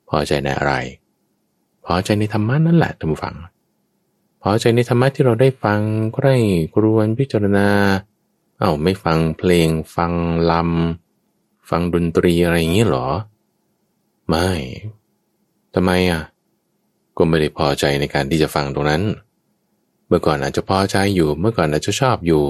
[0.10, 0.73] พอใจในอะไร
[1.86, 3.36] พอใจในธรรมะนั่นแหละท่านผู้ฟัง
[4.43, 5.80] พอใจในธรรมะที่เราได้ฟัง
[6.15, 6.36] ใกล้
[6.73, 7.69] ครวนพิจารณา
[8.60, 10.12] เอา้าไม่ฟังเพลง ฟัง
[10.51, 13.08] ลำฟังดนตรีอะไรอย่างนี้หรอ
[14.27, 14.47] ไม่
[15.73, 16.21] ทำไมอะ
[17.17, 19.04] ก็ไม่ได้พอใจในการที่จะฟังตรงนั้น
[20.08, 22.43] เมื่อก่อนอาจจะพอใจอยู่ เมื่อก่อนอาจจะชอบอยู่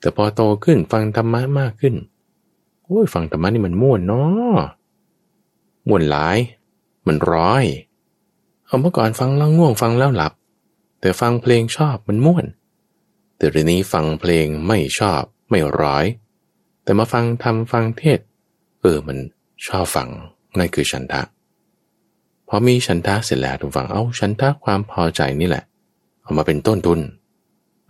[0.00, 1.94] แต่พอโตขึ้นฟังธรรมะมากขึ้น
[2.84, 4.58] โอ้ยฟังธรรมะนี่มันม่วนเนาะ
[5.88, 6.36] ม่วนหลาย
[7.06, 7.64] มันร้อย
[8.66, 10.32] เอาเมื่อก่อนฟังแล้วง่วงฟังแล้วหลับ
[11.00, 12.46] แต่ฟังเพลงชอบมันม่วน
[13.36, 16.04] แต่เดี๋ยวนี้ฟังเพลงไม่ชอบไม่ร้อย
[16.82, 18.18] แต่มาฟังทำฟังเทศ
[18.80, 19.18] เออมัน
[19.66, 20.08] ชอบฟัง
[20.58, 21.22] นั่นคือฉันทะ
[22.48, 25.64] พอมีฉันทะเสร็จแล้วทุกฝังเอาฉันทะความพอใจนี่แหละ
[26.22, 27.00] เอามาเป็นต้นทุน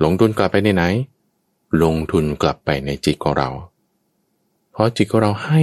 [0.01, 0.85] หลงทุนกลับไปในไหน
[1.83, 3.49] ลงทุนกลับไปในจิตของเรา
[4.71, 5.63] เพราะจิตของเราให้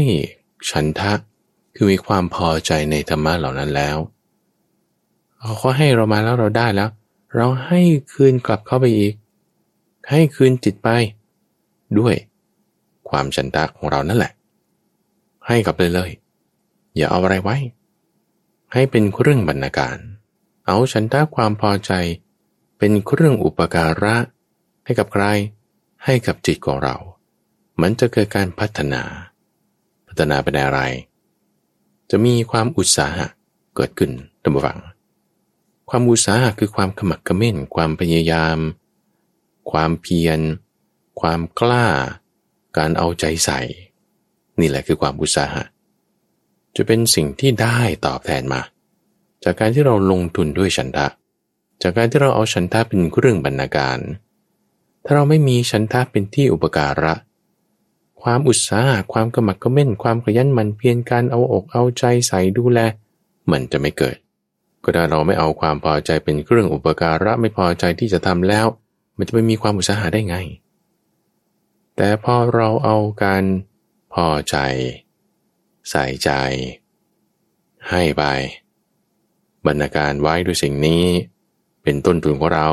[0.69, 1.13] ฉันทะ
[1.75, 3.97] คือมีความพอใจในธรรมะเหล่านั้นแล้ว
[5.57, 6.89] เขาให้เรามาแล้วเราได้แล้ว
[7.35, 7.81] เราให้
[8.13, 9.13] คืนกลับเข้าไปอีก
[10.09, 10.89] ให้คืนจิตไป
[11.99, 12.15] ด้วย
[13.09, 14.31] ความฉันทะของเรานั่นแหละ
[15.47, 16.09] ให้กลับเลยเลย
[16.95, 17.55] อย่าเอาอะไรไว้
[18.73, 19.97] ให้เป็นเครื่องบรรณาการ
[20.65, 21.91] เอาฉันทะความพอใจ
[22.77, 24.15] เป็นเครื่องอุปการะ
[24.85, 25.25] ให้กับใคร
[26.05, 26.95] ให้กับจิตของเรา
[27.81, 29.03] มันจะเกิดการพัฒนา
[30.07, 30.79] พัฒนาเป็นอะไร
[32.09, 33.27] จะมีความอุตสาหะ
[33.75, 34.11] เกิดขึ้น
[34.43, 34.79] ตั้งฟัง
[35.89, 38.57] ความอุตสาหะคือความขมักขม้น ความพยายาม
[39.71, 40.39] ความเพียร
[41.19, 41.87] ความกล้า
[42.77, 43.59] การเอาใจใส่
[44.59, 45.63] นี่แหละคือความอุตสาหะ
[46.75, 48.61] จะเป็นสิ่งที่ได้ตอบแทนมา
[49.43, 51.07] จากการที่เราลงทุนด้วยฉันทะ
[51.81, 53.99] จากการที่เราเอาฉันทะเป็นเครื่องบรรณาการ
[55.09, 57.13] ถ้าเราไม่มีฉันทะเป็นที่อุปการะ
[58.21, 62.79] ความอุตสาหะความกระหมักกระเม่น ความขยันหมั่นเพียรการเอาอกเอาใจใส่ดูแล
[63.51, 64.17] มันจะไม่เกิด
[64.83, 68.65] ก็ถ้าเราไม่เอาความพอใจเป็นเครื่องอุปการะไม่พอใจที่จะทำแล้ว
[69.17, 70.37] มันจะไม่มีความอุตสาหะได้ไง
[71.95, 73.43] แต่พอเราเอาการ
[74.13, 74.57] พอใจ
[75.89, 76.31] ใส่ใจ
[77.89, 78.23] ให้ไป
[79.65, 81.03] บรรณาการไว้ด้วยสิ่งนี้
[81.83, 82.69] เป็นต้นทุนของเรา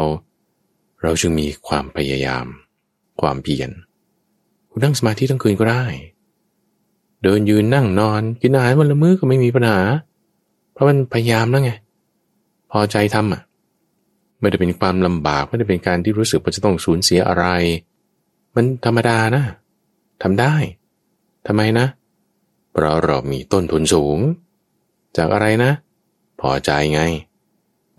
[1.04, 2.46] เราจึงมีความพยายาม
[3.20, 3.70] ความเพียร
[4.70, 5.84] คุณนั่งสมาธิทั้งคืนก็ได้
[7.22, 9.80] เดินยืนนั่งนอนกินอาหารวันละมื้อก็ไม่มีปัญหา
[10.72, 11.72] เพราะมันพยายามแล้วไง
[12.70, 13.42] พอใจทำอะ
[14.40, 17.46] ไม่ได้เป็นความลำบากไม่ได้เป็นการที่รู้สึกว่าจะต้องสูญเสียอะไร
[18.54, 19.44] มันธรรมดานะ
[20.22, 20.54] ทำได้
[21.46, 21.86] ทำไมนะ
[22.72, 24.18] เพราะเรามีต้นทุนสูง
[25.16, 25.70] จากอะไรนะ
[26.40, 27.02] พอใจไง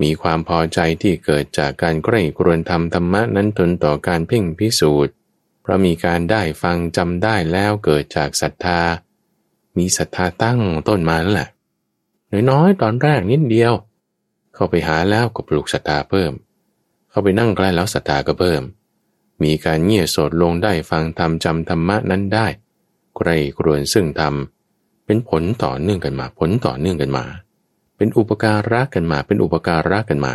[0.02, 5.14] มีความพอใจที่เกิดจากการใกล้กรวนทำธรรมะนั้นทนต่อการเพ่งพิสูจน์
[5.62, 8.80] เพราะมีการได้ฟังจำได้แล้วเกิดจากศรัทธา
[9.78, 11.50] มีศรัทธาตั้งต้นมาแล้วแหละ
[12.50, 13.74] น้อยๆตอนแรกนิดเดียว
[14.54, 16.34] เข้าไปหาแล้วก็ปลูกศรัทธาเพิ่ม
[17.10, 18.62] เข้าไปนั่งใกล้แล้วศรัทธาก็เพิ่ม
[19.44, 22.48] มีการเงี่ยโสดลงได้ฟังธรรมจำธรรมะนั้นได้
[23.16, 23.30] ใคร
[23.60, 24.34] กรวนซึ่งธรรม
[25.06, 27.26] เป็นผลต่อเนื่องกันมา ผลต่อเนื่องกันมา
[27.98, 30.34] เป็นอุปการะกันมา เป็นอุปการะกันมา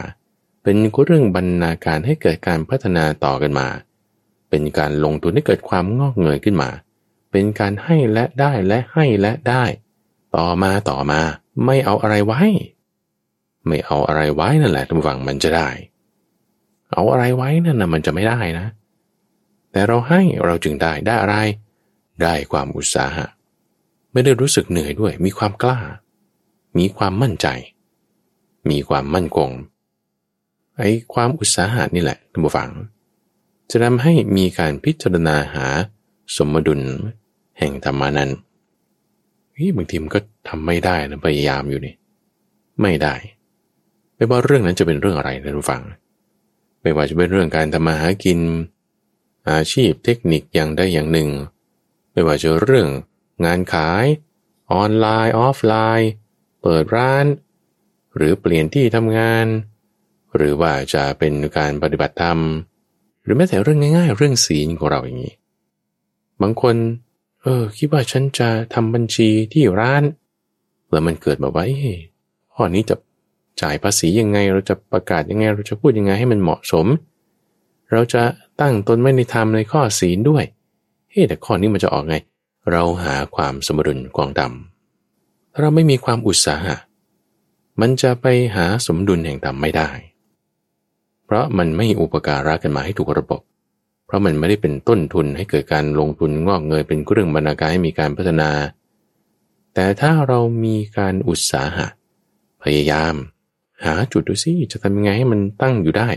[0.63, 3.69] เป็นเรื่องบรรณาการให้เกิดการพัฒนาต่อกันมา
[4.51, 6.71] เป็นการลงทุนให้เกิดความงอกเงยขึ้นมา
[7.33, 9.65] เป็นการให้และได้และให้และได้
[10.37, 11.21] ต่อมาต่อมา
[11.65, 12.43] ไม่เอาอะไรไว้
[13.67, 15.69] ไม่เอาอะไรไว้นั่นแหละทุกฝั่งมันจะได้
[16.93, 18.67] เอาอะไรไว้นั่นนะมันจะไม่ได้นะ
[19.73, 21.37] แต่เราให้เราจึงได้ได้อะไร
[22.23, 23.27] ได้ความอุตสาหะ
[24.13, 25.81] ไม่ได้รู้สึกเหนื่อยด้วย มีความกล้า
[26.79, 27.47] มีความมั่นใจ
[28.71, 29.51] มีความมั่นคง
[30.79, 32.71] ไอ้ความอุตสาหะนี่แหละทุกฝั่ง
[33.71, 35.67] จะทำให้มีการพิจารณาหา
[36.37, 36.81] สมดุล
[37.59, 38.31] แห่งธรรมานั้น
[39.77, 41.95] บางทีมันก็ทำไม่ได้นะพยายามอยู่นี่
[42.81, 43.15] ไม่ได้
[44.15, 45.83] ไม่ว่าเรื่องนั้นจะเป็นเรื่องอะไรนะทุกฝัง
[46.83, 48.39] ไม่ว่าจะเป็นเรื่องการทำมาหากิน
[49.51, 51.29] อาชีพเทคนิคอย่างใดอย่างหนึ่ง
[52.13, 52.89] ไม่ว่าจะเรื่อง
[53.45, 54.05] งานขาย
[54.73, 56.11] ออนไลน์ ออฟไลน์
[56.63, 57.25] เปิดร้าน
[58.17, 59.47] หรือเปลี่ยนที่ทำงาน
[60.37, 62.39] หรือว่าจะเป็นการปฏิบัติธรรม
[63.23, 65.35] หรือแม้แต่เรื่องง่าย ๆ เรื่องศีลของเราอย่างนี้
[66.43, 66.77] บางคน
[67.43, 70.03] เออ คิดว่าฉันจะทำบัญชีที่ร้าน
[70.91, 71.67] แล้วมันเกิดมาไว้
[72.55, 72.97] ข้อนี้จะ
[73.61, 76.87] จ่ายภาษียังไง เราจะประกาศยังไง เราจะพูดยังไงให้มันเหมาะสม
[77.93, 78.23] เราจะ
[78.61, 80.45] ตั้งตนไม่ในธรรมในข้อศีลด้วย
[81.11, 82.17] เฮ้แต่ข้อนี้มันจะออกไง
[82.73, 84.70] เราหาความสมดุลกวางดำถ้า
[85.59, 86.77] เราไม่มีความอุตสาหะ
[87.81, 89.91] มันจะไปหาสมดุลแห่งธรรมไม่ได้
[91.25, 93.41] เพราะมันไม่อุปการะกันมาให้ถูกระบบ
[94.07, 98.51] เพราะมันไม่ได้เป็นต้นทุนให้เกิดการลงทุนงอกเงยเป็นเรื่องบรรณาการให้มีการพัฒนา
[99.75, 101.87] แต่ถ้าเรามีการอุตสาหะ
[102.63, 103.15] พยายาม
[103.85, 106.09] หาจุดดูซิจะทำยังไงให้มันตั้งอยู่ได้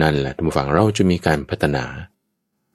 [0.00, 1.84] นั่นแหละทุกฝั่งเราจะมีการพัฒนา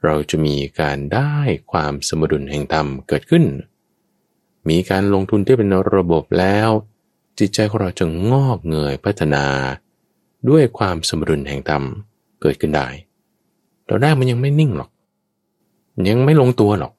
[0.03, 1.35] เราจะมีการได้
[1.71, 3.43] ความสมดุลแห่งธรรมเกิดขึ้น
[4.69, 6.69] มีการลงทุนที่เป็นระบบแล้ว
[7.39, 9.45] จิตใจของเราจะงอกเงยพัฒนา
[10.49, 11.83] ด้วยความสมดุลแห่งธรรม
[12.41, 12.87] เกิดขึ้นได้
[13.87, 14.89] ตอนแรกมันยังไม่นิ่งหรอก
[16.09, 16.93] ยังไม่ลงตัวหรอก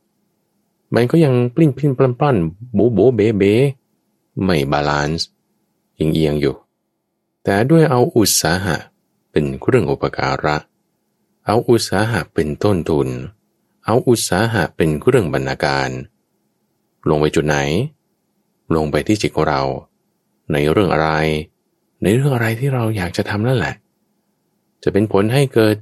[0.94, 2.36] มันก็ยังปลิ้นปลิ้นปล้นปล้น
[2.74, 3.42] โบโบเบเบ
[4.42, 5.26] ไม่บาลานซ์
[5.98, 6.56] ยิงเอียงอยู่
[7.44, 8.76] แต่ด้วยเอาอุตสาหะ
[9.30, 10.56] เป็นเครื่องอุปการะ
[11.46, 13.08] เอาอุตสาหะเป็นต้นทุน
[13.84, 15.90] เอาอุตสาหะเป็นเครื่องบรรณาการ
[17.10, 17.56] ลงไปจุดไหน
[18.76, 19.62] ลงไปที่จิตของเรา
[20.52, 21.10] ในเรื่องอะไร
[22.02, 23.74] ในเรื่องอะไรที่เราอยากจะทำนั่นแหละ
[24.82, 25.76] จะเป็นผลให้เกิด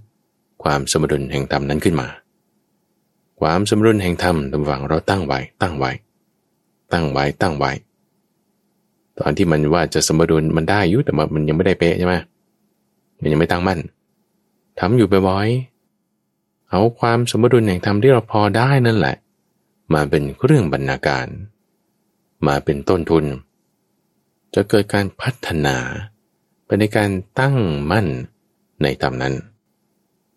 [0.62, 2.08] ความสมดุลแห่งธรรมนั้นขึ้นมา
[3.40, 5.90] ความสมดุลแห่งธรรมตำฝังเราตั้งไว้ ตั้งไว้
[6.92, 7.70] ตั้งไว้ ตั้งไว้
[9.18, 12.14] ตอนที่มันว่าจะสมดุลมันได้อยู่แต่มันยังไม่ได้เป๊ะใช่ไหม
[13.20, 13.78] มันยังไม่ตั้งมั่น
[14.78, 19.16] ทำอยู่บ่อยๆเอาความสมดุลแห่งธรรมที่เราพอได้นั่นแหละ
[19.94, 21.26] มาเป็นเรื่องบรรณาการ
[22.46, 23.24] มาเป็นต้นทุน
[24.54, 25.76] จะเกิดการพัฒนา
[26.66, 27.56] ไปในการตั้ง
[27.90, 28.06] มั่น
[28.82, 29.34] ในธรรมนั้น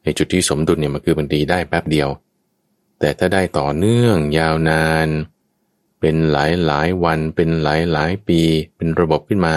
[0.04, 2.10] ในจุดที่สมดุลเนี่ยมันคือบางทีได้แป๊บเดียว
[3.00, 5.08] แต่ถ้าได้ต่อเนื่องยาวนาน
[6.00, 8.42] เป็นหลายหลายวันเป็นหลายหลายปี
[8.76, 9.56] เป็นระบบขึ้นมา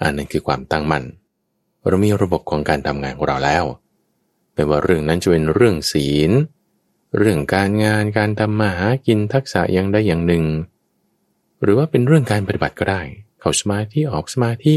[0.00, 1.04] อันนั้นคือความตั้งมั่น
[1.86, 3.64] เรามีระบบของการทำงานของเราแล้ว
[4.52, 6.30] ไม่ว่าเรื่องนั้นจะเป็นเรื่องศีล
[7.18, 10.44] เรื่องการงานการทำมาหากินทักษะอย่างใดอย่างหนึ่ง
[11.62, 13.02] หรือว่าเป็นเรื่องการปฏิบัติก็ได้
[13.40, 14.74] เข้าสมาธิออกสมาธิ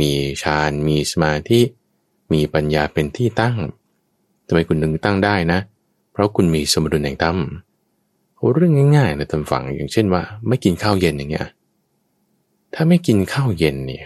[0.00, 1.60] มีฌานมีสมาธิ
[2.32, 3.56] มีปัญญาเป็นที่ตั้ง
[4.46, 5.60] ทำไมคุณถึงตั้งได้นะ
[6.12, 7.38] เพราะคุณมีสมดุลแห่งธรรม
[8.54, 11.46] เรื่องง่ายๆนะท่านฟังอย่างเช่นว่า ไม่กินข้าวเย็นอย่างเงี้ย
[12.74, 14.04] ถ้าไม่กินข้าวเย็นเนี่ย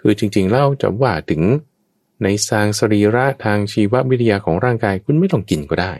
[0.00, 1.42] คือจริงๆเล่าจะว่าถึง
[2.22, 5.92] ในทางสรีระทางชีววิทยาของร่างกายคุณไม่ต้องกินก็ได้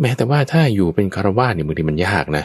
[0.00, 2.44] แม้แต่ว่าถ้าอยู่เป็นคารวาสเนี่ยบางทีมันยากนะ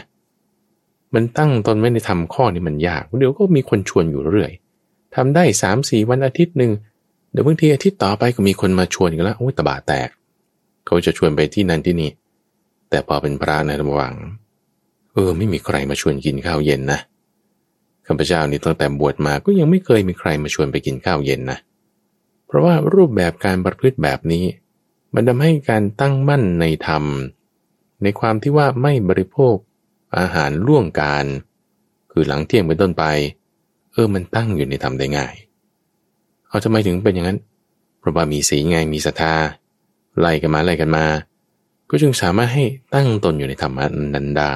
[1.14, 4.50] มันตั้งตนไม่ได้ทำข้อนี้มันยาก เดี๋ยวก็มีคนชวนอยู่เรื่อย
[5.14, 6.72] ทำได้สามสี่วันอาทิตย์หนึ่ง
[7.32, 10.08] เดี๋ยวบางทีอาทิตย์ต่อไปก็มีคนมาชวนกันแล้วโอ้ยตบาแตก
[10.86, 12.10] เขาจะชวนไปที่นั่นที่นี่
[12.90, 14.14] แต่พอเป็นพระในระหว่าง
[15.12, 17.00] เออไม่มีใครมาชวนกินข้าวเย็นนะ
[18.06, 21.58] ข้าพเจ้านี่ตั้งแต่บวชมาก็ยังไม่เคยมีใครมาชวนไปกินข้าวเย็นนะ
[22.46, 24.44] เพราะว่ารูปแบบการประพฤติแบบนี้
[25.14, 27.04] มันทำให้การตั้งมั่นในธรรม
[28.02, 29.56] ในความที่ว่าไม่บริโภค
[30.18, 31.26] อาหารล่วงการ
[32.12, 33.04] คือหลังเที่ยงเป็นต้นไป
[33.92, 35.34] เออมันตั้งอยู่ในธรรมได้ง่าย
[36.48, 37.38] เอาทำไมถึงเป็นอย่างนั้น
[37.98, 39.34] เพราะว่ามีสีไงมีศรัทธา
[40.18, 41.04] ไล่กันมาไล่กันมา
[41.90, 43.72] ก็จึงสามารถให้ตั้งตนอยู่ในธรรม
[44.14, 44.54] นั้นได้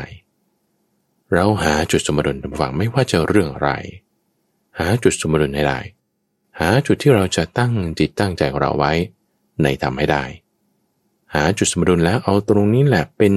[1.32, 3.70] เราหาจุดสมดุลฝังไม่ว่าจะเรื่องอะไร
[4.78, 5.78] หาจุดสมดุลให้ได้
[6.60, 8.92] หาจุดที่เราจะตั้งจิตตั้งใจของเราไว้
[9.62, 10.24] ในทำให้ได้
[11.34, 13.32] หาจุดสมดุลแล้วเอาตรงนี้แหละเป็น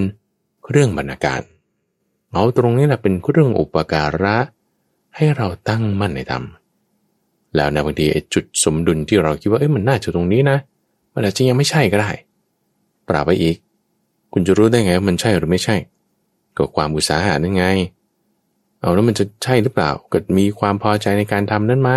[0.63, 1.41] เครื่องบรรณาการ
[2.33, 4.37] เอาตรงนี้แหละเป็นเครื่องอุปการะ
[5.15, 6.43] ให้เราตั้งมั่นในธรรม
[7.55, 10.57] แล้วในบางทีจุดสมดุลที่เราคิดว่าเอ้ยมันน่าจะตรงนี้นะ
[11.13, 12.11] มันอาจจะยังไม่ใช่ก็ได้
[13.07, 13.57] ปราบไปอีก
[14.33, 15.75] คุณจะรู้ได้ไงว่ามันใช่หรือไม่ใช่
[16.57, 17.65] ก็ความอุตสาหะนั่นไง
[18.79, 21.91] เอาแล้วมันจะใช่หรือเปล่าก็มีความพอใจในการทำนั้นไหม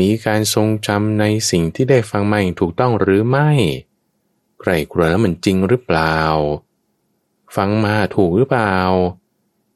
[0.00, 3.50] มีการทรงจำในสิ่งที่ได้ฟังมาอย่างถูกต้องหรือไม่
[4.62, 6.16] ใครกลัวแล้วมันจริงหรือเปล่า
[7.56, 8.76] ฟังมาถูกหรือเปล่า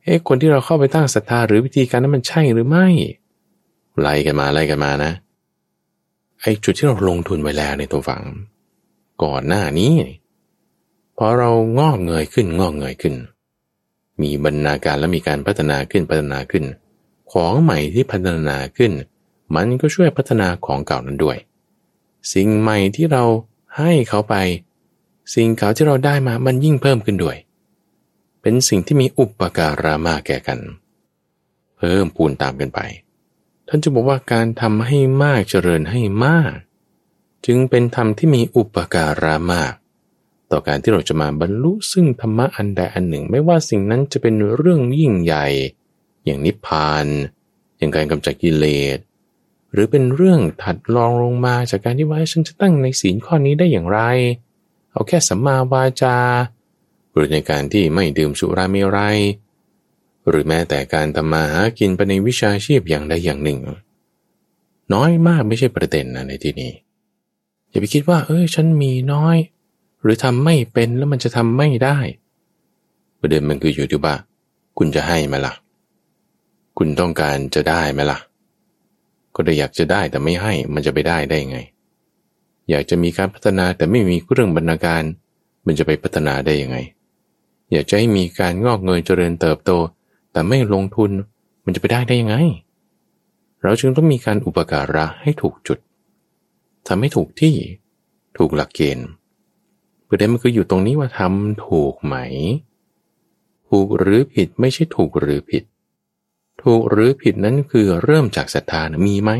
[0.03, 2.87] เอ๊ะคนที่เราเข้าไปตั้งศรัทธาหรือวิธีการนั้นมันใช่หรือไม่
[4.01, 5.13] ไล่กันมาไล่กันมานะ
[6.41, 8.23] ไอ้จุดที่เราลงทุนไว้แล้วในตัวฝัง
[9.23, 9.95] ก่อนหน้านี้
[11.19, 13.15] พอเรางอกเงยขึ้นงอกเงยขึ้น
[14.23, 16.65] มีบรรณาการและมีการพัฒนาขึ้นพัฒนาขึ้น
[17.33, 18.93] ของใหม่ที่พัฒนาขึ้น
[19.55, 21.39] มันก็ช่วยพัฒนาของเก่านั้นด้วย
[22.33, 23.25] สิ่งใหม่ที่เรา
[23.77, 24.35] ให้เขาไป
[25.35, 27.37] สิ่งเก่าที่เราได้มามันยิ่งเพิ่มขึ้นด้วย
[28.43, 30.59] เป็นสิ่งที่มีอุปการะมากแก่กัน
[31.77, 32.81] เพิ่มปูนตามกันไป
[33.69, 36.53] ท่านจะบอกว่าการทำให้มากเจริญให้มาก
[37.47, 39.73] จึงเป็นธรรมที่มีอุปการะมาก
[40.51, 45.47] ต่อการที่เราจะมาบรรลุซึ่งธรรมะอันใดอันหนึ่ง ไม่ว่าสิ่งนั้นจะเป็นเรื่องยิ่งใหญ่
[46.25, 47.07] อย่างนิพพาน
[47.79, 48.99] อย่างการกำจัดกิเลส
[49.73, 54.01] หรือเป็นเรื่องถัดรองลงมาจากการที่ว่าฉันจะตั้งในศีลข้อนี้ได้อย่างไร
[54.97, 56.17] เอาแค่สัมมาวาจา
[57.15, 59.19] หรือในการที่ไม่ดื่มสุราเมรัย
[60.29, 63.59] หรือแม้แต่การทำมาหากินไปในวิชาชีพอย่างใดอย่างหนึ่ง
[64.95, 66.73] น้อยมากไม่ใช่ประเด็นนะในที่นี้
[67.71, 69.37] อย่าไปคิดว่า เอ้ยฉันมีน้อย
[70.03, 71.99] หรือทำไม่เป็นแล้วมันจะทำไม่ได้
[73.21, 74.15] ประเด็นมันคืออยู่ที่ว่า
[74.79, 75.55] คุณจะให้ไหมล่ะ
[76.79, 78.19] คุณต้องการจะได้ไหมล่ะ
[79.35, 81.59] ก็ได้อยากจะได้แต่ไม่ให้มันจะไปได้ได้ไง
[82.71, 85.03] อยากจะมีการพัฒนาแต่ไม่มีเรื่องบรรณาการ
[85.67, 86.77] มันจะไปพัฒนาได้ยังไง
[87.73, 89.71] อยากจะให้มีการงอกเงยเจริญเติบโต
[90.33, 91.11] แต่ไม่ลงทุน
[91.65, 92.37] มันจะไปได้ได้ยังไง
[93.63, 95.79] เราจึงต้องมีการอุปการะให้ถูกจุด
[96.89, 97.55] ทำให้ถูกที่
[98.37, 99.09] ถูกหลักเกณฑ์
[100.09, 102.15] ประเด็นมันคืออยู่ตรงนี้ว่าทำถูกไหม
[103.69, 105.65] ถูกหรือผิดไม่ใช่ถูกหรือผิด
[106.63, 109.31] ถูกหรือผิดนั้นคือเริ่มจากศรัทธานะมีไหม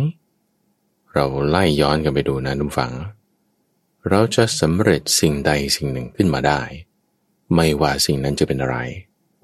[1.17, 2.93] เราไล่ย้อนกันไปดูนะทุกฝัง
[4.09, 6.63] เราจะสำเร็จสิ่งใดสิ่งหนึ่งขึ้นมาได้
[7.55, 8.79] ไม่ว่าสิ่งนั้นจะเป็นอะไร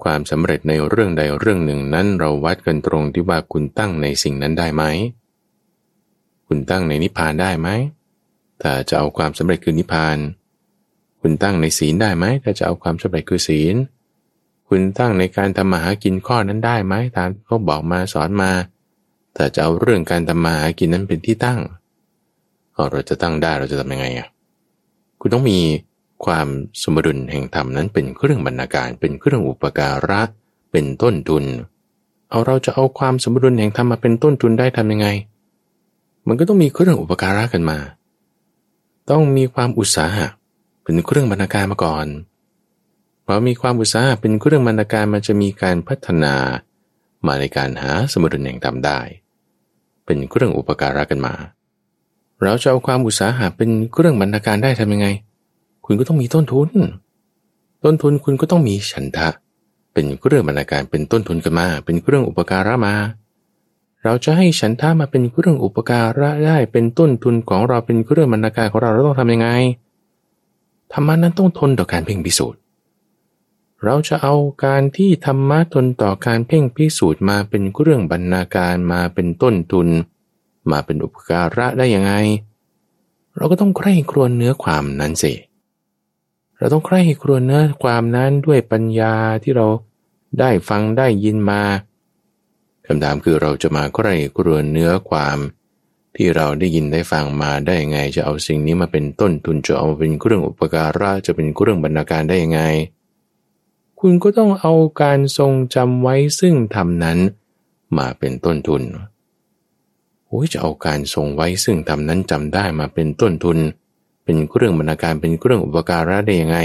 [0.03, 4.83] ความสำเร็จในเรื่องใดเรื่องหนึ่งนั้นเราวัดกันตรงที่ว่าคุณตั้งในสิ่งนั้นได้ไหม
[6.47, 7.69] คุณตั้งในนิพพานได้ไหม
[8.61, 10.17] ถ้าจะเอาความสำเร็จคือนิพพาน
[11.21, 13.75] คุณตั้งในศีลได้ไหมถ้าจะเอาความสำเร็จคือศีล
[14.67, 18.51] คุคุณตั้งในการทำมาหากินข้อนั้นได้ไหมตามเขาบอกมาสอนมา
[19.33, 21.59] แต่จะเอาเรื่องการทำมาหากินนั้นเป็นที่ตั้ง
[22.91, 24.27] เราจะตั้งได้เราจะทำยังไงอะ
[25.19, 25.59] คุณต้องมี
[26.25, 26.47] ความ
[26.83, 30.21] สมดุลแห่งธรรมนั้นเป็นเครื่องบรรณาการ เป็นเครื่องอุปการะ
[30.71, 31.43] เป็นต้นทุน
[32.29, 35.07] เอาเราจะเอาความสมดุลแห่งธรรมมาเป็นต้นทุนได้ทำยังไง
[36.27, 37.77] มันก็ต้องมีเครื่องอุปการะกันมา
[39.09, 40.27] ต้องมีความอุตสาหะ
[40.83, 42.07] เป็นเครื่องบรรณาการมาก่อน
[43.23, 46.35] เพอมีความอุตสาหะเป็นเครื่องบรรณาการมันจะมีการพัฒนา
[47.27, 48.99] มาในการหาสมดุลแห่งธรรมได้
[50.05, 51.33] เป็นเครื่องอุปการะกันมา
[52.41, 55.07] เราจะเอาความอุตสาหะเป็นเครื่องบรรณาการได้ทำยังไง
[55.85, 56.69] คุณก็ต้องมีต้นทุน
[57.83, 59.29] ต้นทุนคุณก็ต้องมีฉันทะ
[59.93, 62.93] เป็นเครื่องบรรณาการเป็นต้นทุนกันมา เป็นเครื่องอุปการะมา
[64.03, 69.49] เราจะให้ฉันทะมาเป็นเครื่องอุปการะได้เป็นต้นทุนของเราเป็นเครื่องบรรณาการของเราเราต้องทำยังไง
[70.93, 72.59] ธรรมะนั้นต้องทนต่อการเพ่งพิสูจน์
[73.83, 79.87] เราจะเอาการที่ธรรมะทนต่อการเพ่งพิสูจน์มาเป็นเรื่องบรรณาการมาเป็นต้นทุน
[80.71, 82.13] มาเป็นอุปการะได้ยังไง
[83.37, 85.33] เราก็ต้องใคร่ครวญเนื้อความนั้นสิ
[86.57, 89.67] เราต้องใคร่ครวญเนื้อความนั้นด้วยปัญญาที่เรา
[90.39, 91.61] ได้ฟังได้ยินมา
[92.85, 95.37] คำถามคือเราจะมาใคร่ครวญเนื้อความ
[96.15, 102.61] ที่เราได้ยินได้ฟังมาได้ยังไง จะเอาสิ่งนี้มาเป็นต้นทุนจะเอาเป็นเครื่องอุปการะจะเป็นเครื่องบรรณาการได้ยังไง
[104.05, 107.19] คุณก็ต้องเอาการทรงจำไว้ซึ่งทำนั้น
[107.97, 108.81] มาเป็นต้นทุน
[110.27, 113.57] โอ้ยจะเอาการทรงไว้ซึ่งทำนั้นจำได้มาเป็นต้นทุน
[114.23, 116.57] เป็นเครื่องบรรณาการเป็นเครื่องอุปการะได้ยังไง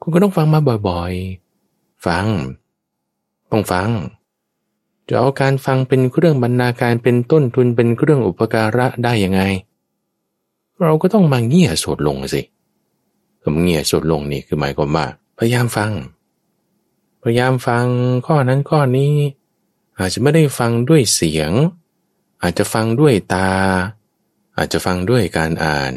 [0.00, 2.26] คุณก็ต้องฟังมาบ่อยๆ ฟัง
[3.50, 3.90] ต้องฟัง
[5.08, 9.42] จะเอาการฟังเป็นเครื่องบรรณาการเป็นต้นทุนเป็นเครื่องอุปการะได้ยังไง
[10.82, 12.42] เราก็ต้องมาเงี่ยสดลงสิ
[13.42, 15.06] คำเงี่ยสดลงนี่คือหมายความว่า
[15.38, 15.92] พยายามฟัง
[17.22, 17.86] พยายามฟัง
[18.26, 19.14] ข้อนั้นข้อนี้
[19.98, 21.52] อาจจะไม่ได้ฟังด้วยเสียง
[22.42, 23.50] อาจจะฟังด้วยตา
[24.56, 25.94] อาจจะฟังด้วยการอ่าน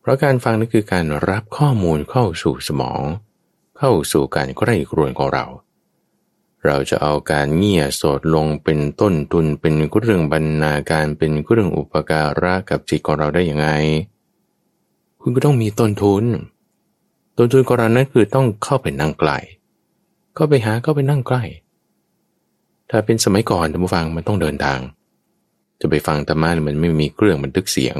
[0.00, 3.02] เพราะการฟังนั่นคือการรับข้อมูลเข้าสู่สมอง
[3.78, 5.46] เข้าสู่การใคร่ครวญของเรา
[6.66, 13.68] เราจะเอาการเงี่ยโสดลงเป็นต้นทุนเป็นเรื่องบรรณาการเป็นเรื่องอุปการะกับจิตของเราได้ยังไง
[15.20, 16.24] คุณก็ต้องมีต้นทุน
[17.36, 19.30] ต้นทุนของเรานั้นคือต้องเข้าไปนั่งใกล้
[20.38, 21.42] ก็ไปหาก็ไปนั่งใกล้
[22.90, 24.80] ถ้าเป็นสมัยก่อนท่านผู้ฟังมันต้องเดินทาง
[25.80, 27.96] จะไปฟังธรรมะมันไม่มีเครื่องบันทึกเสียง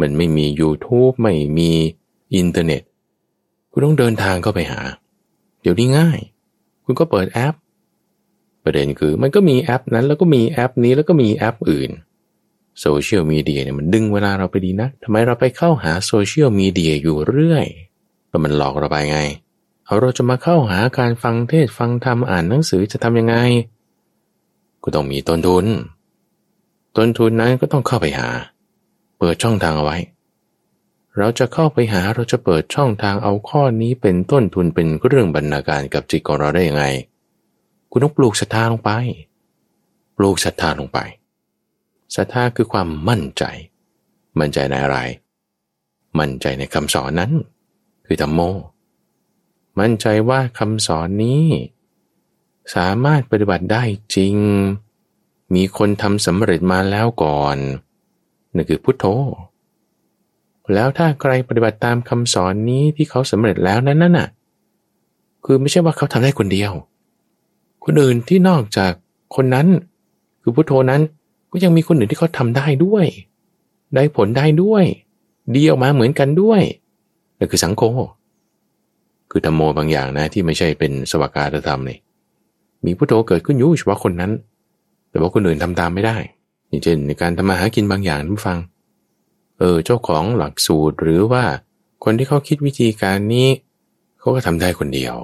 [0.00, 1.70] มันไม่มี YouTube ไม่มี
[2.34, 2.82] อินเทอร์เน็ต
[3.70, 4.80] คุณต้องเดินทางเข้าไปหา
[5.62, 6.18] เดี๋ยวนี้ง่าย
[6.84, 7.54] คุณก็เปิดแอป
[8.64, 11.90] ประเด็นคือมันก็มีแอปนั้นแล้วก็มีแอปนี้แล้วก็มีแอปอื่น
[12.80, 17.66] โซเชียลมีเดียเนี่ยมันดึงเวลาเราไปดีนะทำไมเราไปเข้าหาโซเชียลมีเดียอยู่เรื่อย
[18.30, 19.20] ก็มันหลอกเราไปไง
[20.00, 23.36] เราจะมาเข้าหาการฟังเทศฟังธรรมอ่านหนังสือจะทำยังไง
[24.82, 25.66] ก็ต้องมีต้นทุน
[26.96, 28.28] ต้นทุนนั้นก็ต้องเข้าไปหา
[29.18, 29.98] เปิดช่องทางเอาไว้
[31.16, 36.84] เราจะเข้าไปหาเราจะเปิดช่องทางเอาข้อนี้เป็นต้นทุนเป็นเรื่องบรรณาการกับจิตของเราได้ยังไง
[37.90, 38.90] คุณต้องปลูกศรัทธาลงไป
[40.16, 40.98] ปลูกศรัทธาลงไป
[42.16, 43.44] ศรัทธาคือความมั่นใจ
[44.38, 44.98] มั่นใจในอะไร
[46.18, 47.32] มั่นใจในคำสอนนั้น
[48.06, 48.40] คือธรรมโม
[49.78, 51.44] มั่นใจว่าคำสอนนี้
[52.74, 53.82] สามารถปฏิบัติได้
[54.14, 54.36] จริง
[55.54, 57.56] มีคนทำสำเร็จมาแล้วก่อน
[58.54, 59.04] นั่นคือพุทโธ
[60.74, 64.28] แล้วถ้าใครปฏิบัติตามคำสอนนี้ที่เขาสำเร็จแล้วนั้นน่ะ
[65.44, 66.72] คือไม่ใช่ว่าเขาทำได้คนเดียว
[67.84, 68.92] คนอื่นที่นอกจาก
[69.36, 69.66] คนนั้น
[70.42, 71.02] คือพุทโธนั้น
[71.50, 73.06] ก็ยังมีคนอื่นที่เขาทำได้ด้วย
[73.94, 74.84] ได้ผลได้ด้วย
[75.54, 76.62] ดีออกมาเหมือนกันด้วย
[77.38, 77.82] นั่นคือสังโฆ
[79.30, 81.98] คือธรรมโมบางอย่างนะที่ไม่ใช่เป็นสวากาตธรรมนี่
[82.84, 84.32] มีพุทโธเกิดขึ้นอยู่เฉพาะคนนั้น
[85.10, 86.16] แต่ว่าคนอื่นทำตามไม่ได้
[86.68, 88.58] อย่างเช่น ในการทำมาหากินบางอย่างท่านฟัง
[89.58, 91.44] เออเจ้าของหลักสูตรหรือว่า
[92.04, 93.48] คนที่เขาคิดวิธีการนี้
[94.18, 95.14] เขาก็ทำได้คนเดียว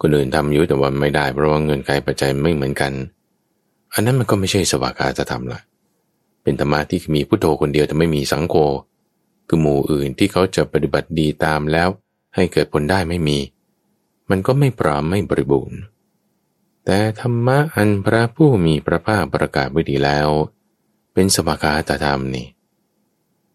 [0.00, 2.92] คนอื่นทำอยู่แต่ว่าไม่ได้เพราะว่าเงินกายปัจจัยไม่เหมือนกัน
[3.94, 5.60] อันนั้นมันก็ไม่ใช่สวากาตธรรมละ
[6.42, 8.54] เป็นธรรมะที่มีพุทโธคนเดียวแต่ไม่มีสังโฆ
[9.48, 11.88] คือหมู่อื่นที่เขาจะปฏิบัติดีตามแล้ว
[12.38, 13.38] ให้เกิดผลได้ไม่มี
[14.30, 15.80] มันก็ไม่พร้อมไม่บริบูรณ์
[16.84, 20.28] แต่ธรรมะอันพระผู้มีพระภาคประกาศไว้ดีแล้ว
[21.12, 22.48] เป็นสมการตธรรมนี่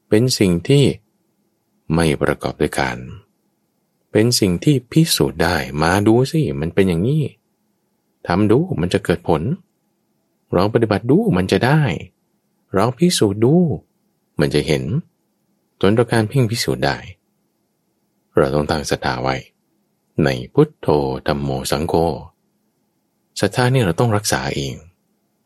[0.10, 0.86] เป็นสิ่งที่
[1.94, 2.98] ไม่ประกอบด้วยกัน
[4.12, 7.24] เป็นสิ่งที่พิสูจน์ได้มาดูสิมันเป็นอย่างนี้
[8.28, 9.42] ทำดูมันจะเกิดผล
[10.56, 11.82] ลองปฏิบัติดูมันจะได้
[12.76, 13.56] ลองพิสูจน์ดู
[14.40, 14.84] มันจะเห็น
[15.82, 16.98] จนต่อการเพ่งพิสูจน์ได้
[18.38, 19.36] เราต้องตั้งศรัทธาไว้
[20.24, 20.88] ในพุทโธ
[21.28, 21.94] ธรรมโมสังโฆ
[23.42, 24.76] ศรัทธานี่เราต้องรักษาเอง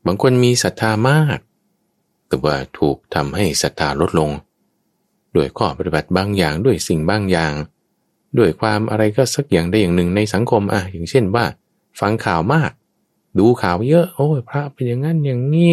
[0.06, 1.40] บางคนมีศรัทธามาก
[2.28, 4.32] แต่ว่าถูกทำให้ศรัทธาลดลง
[5.36, 7.54] ด้วยข้อปฏิบัติบางอย่างด้วยสิ่งบางอย่าง
[8.38, 11.46] ด้วยความอะไรก็สักอย่างได้อย่างหนึ่งในสังคมอะอย่างเช่นว่า
[12.00, 12.72] ฟังข่าวมาก
[13.38, 15.72] ดูข่าวเยอะ โอ้ยพระเป็นอย่างนั้นอย่างนี้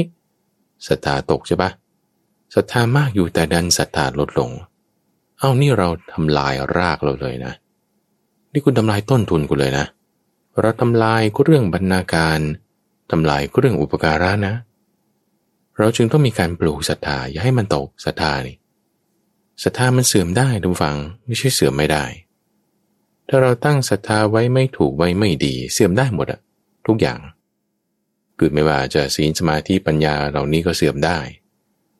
[0.86, 1.70] ศรัทธาตกใช่ปะ
[2.54, 4.50] ศรัทธามากอยู่แต่ดันศรัทธาลดลง
[5.38, 7.52] เอานี่เราทำลายรากเราเลยนะ
[8.52, 9.86] นี่คุณทำลายต้นทุนคุณเลยนะ
[10.60, 12.38] เราทำลายเรื่องบรรณาการ
[13.10, 14.54] ทำลายเรื่องอุปการะนะ
[15.78, 18.56] เราจึงต้องมีการปลูกศรัทธาอย่าให้มันตกศรัทธานี่
[19.62, 22.04] ศรัทธามันเสื่อมได้ทุกฝังไม่ใช่เสื่อมไม่ได้
[23.28, 26.40] ถ้าเราตั้งศรัทธาไว้ไม่ถูกไว้ไม่ดี เสื่อมได้หมดอะ
[26.86, 27.20] ทุกอย่าง
[28.38, 31.18] คือไม่ว่าจะศีลสมาธิปัญญาเหล่านี้ก็เสื่อมได้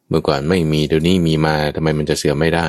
[0.09, 2.69] เมื่อก่อนไม่มีเดี๋ยวนี้มีมาทำไมมันจะเสื่อมไม่ได้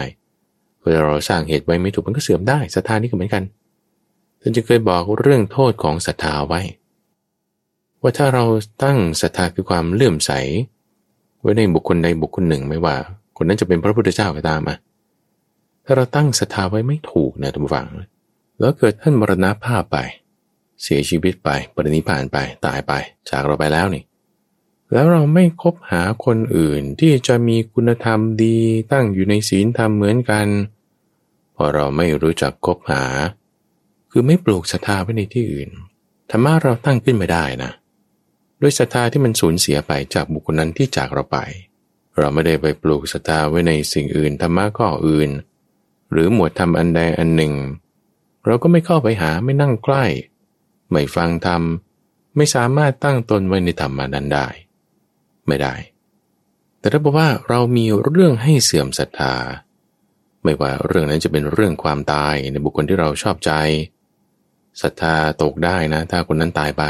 [0.86, 3.44] เวลาเราสร้างเหตุไว้ไม่ถูกมันก็เสื่อมได้ศรัทธานี่ก็เหมือนกัน
[4.42, 6.62] ท่านจะเคยบอกเรื่องโทษของศรัทธาไว้
[8.02, 8.46] ว่าถ้าเรา
[8.84, 10.32] ตั้งศรัทธาคือความเลื่อมใส
[11.42, 12.96] ไว้ในบุคคลใดบุคคลหนึ่งไม่ว่า
[13.38, 14.76] คนนั้นจะเป็นพระพุทธเจ้าก็ตามมา
[15.86, 17.88] ถ้าเราตั้งศรัทธาไว้ไม่ถูกนะทุกฝัง
[18.60, 19.98] แล้วเกิดท่านมรณภาพไป
[20.84, 22.94] เสียชีวิตไปปรินิพานไปตายไป
[23.30, 24.04] จากเราไปแล้วนี่
[24.92, 28.58] แล้วเราไม่คบหาคนอื่นที่จะมีคุณธรรมดี
[28.92, 30.48] ตั้งอยู่ในศีลธรรมเหมือนกัน
[31.56, 33.04] พอเราไม่รู้จักคบหา
[34.12, 35.70] คือไม่ปลูกศรัทธาไว้ในที่อื่น
[36.32, 37.72] ธรรมะเราตั้งขึ้นไม่ได้นะ
[38.62, 41.38] ด้วยศรัทธาที่มันสูญเสียไปจากบุคคลนั้นที่จากเราไป
[42.18, 45.30] เราไม่ได้ไปปลูกศรัทธาไว้ในสิ่งอื่นธรรมะก็อื่น
[46.12, 47.54] หรือหมวดธรรมอันใดอันหนึ่ง
[48.46, 50.06] เราก็ไม่เข้าไปหาไม่นั่งใกล้
[50.92, 51.62] ไม่ฟังธรรม
[52.36, 54.48] ไม่สามารถตั้งตนไว้ในธรรมานั้นได้
[55.48, 55.76] ไม่ได้
[56.80, 59.34] แต่ถ้าบอกว่าเรามีเรื่องให้เสื่อมศรัทธา
[60.46, 63.52] ไม่ว่าเรื่องนั้นจะเป็นเรื่องความตายในบุคคลที่เราชอบใจ
[64.82, 66.84] ศรัทธาตกได้นะ ถ้าคนนั้นตายไป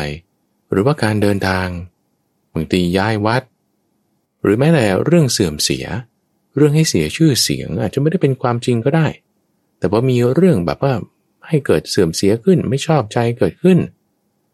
[0.72, 1.68] หรือว่าการเดินทาง
[2.54, 3.44] บางทีย้ายวัด
[4.44, 5.86] หรือแม้แต่เรื่องเสื่อมเสีย
[6.56, 9.08] เรื่องให้เสียชื่อเสียง อาจจะไม่ได้เป็นความจริงก็ได้
[9.80, 10.94] แต่ว่ามีเรื่องแบบว่า
[11.48, 13.80] ให้เกิดเสื่อมเสียขึ้นไม่ชอบใจเกิดขึ้น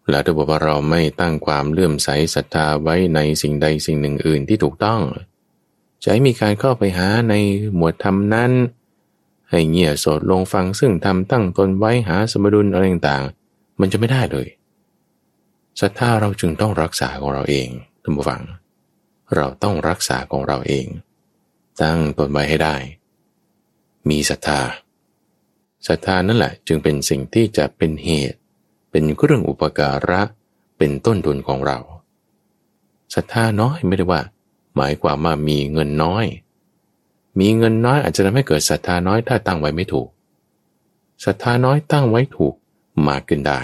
[0.10, 5.02] แล้วถ้าบอกว่าเราไม่ตั้งความเลื่อมใสศรัทธาไว้ในสิ่งใดสิ่งหนึ่งอื่นที่ถูกต้อง
[6.04, 7.34] จะให้มีการเข้าไปหาใน
[7.76, 8.52] หมวดธรรมนั้น
[9.52, 14.48] ให้เงียโสดลงฟังซึ่งทำตั้งตนไว้หาสมดุลอะไรต่างๆ มันจะไม่ได้เลย
[15.82, 17.68] ศรัทธาเราจึงต้องรักษาของเราเอง
[18.04, 18.42] ท่านผู้ฟัง
[19.36, 20.88] เราต้องรักษาของเราเอง
[21.82, 22.76] ตั้งตนไว้ให้ได้
[24.10, 24.62] มีศรัทธา
[25.88, 28.38] ศรัทธานั่นแหละจึงเป็นสิ่งที่จะเป็นเหตุ
[28.92, 30.22] เป็นเครื่องอุปการะ
[30.78, 31.80] เป็นต้นทุนของเรา
[33.16, 34.22] ศรัทธาน้อยไม่ได้ว่า
[34.76, 36.26] หมายความว่ามีเงินน้อย
[37.40, 40.10] มีเงินน้อยอาจจะทำให้เกิดศรัทธาน้อยถ้าตั้งไว้ไม่ถูก
[41.26, 42.54] ศรัทธาน้อยตั้งไว้ถูก
[43.08, 43.62] มากขึ้นได้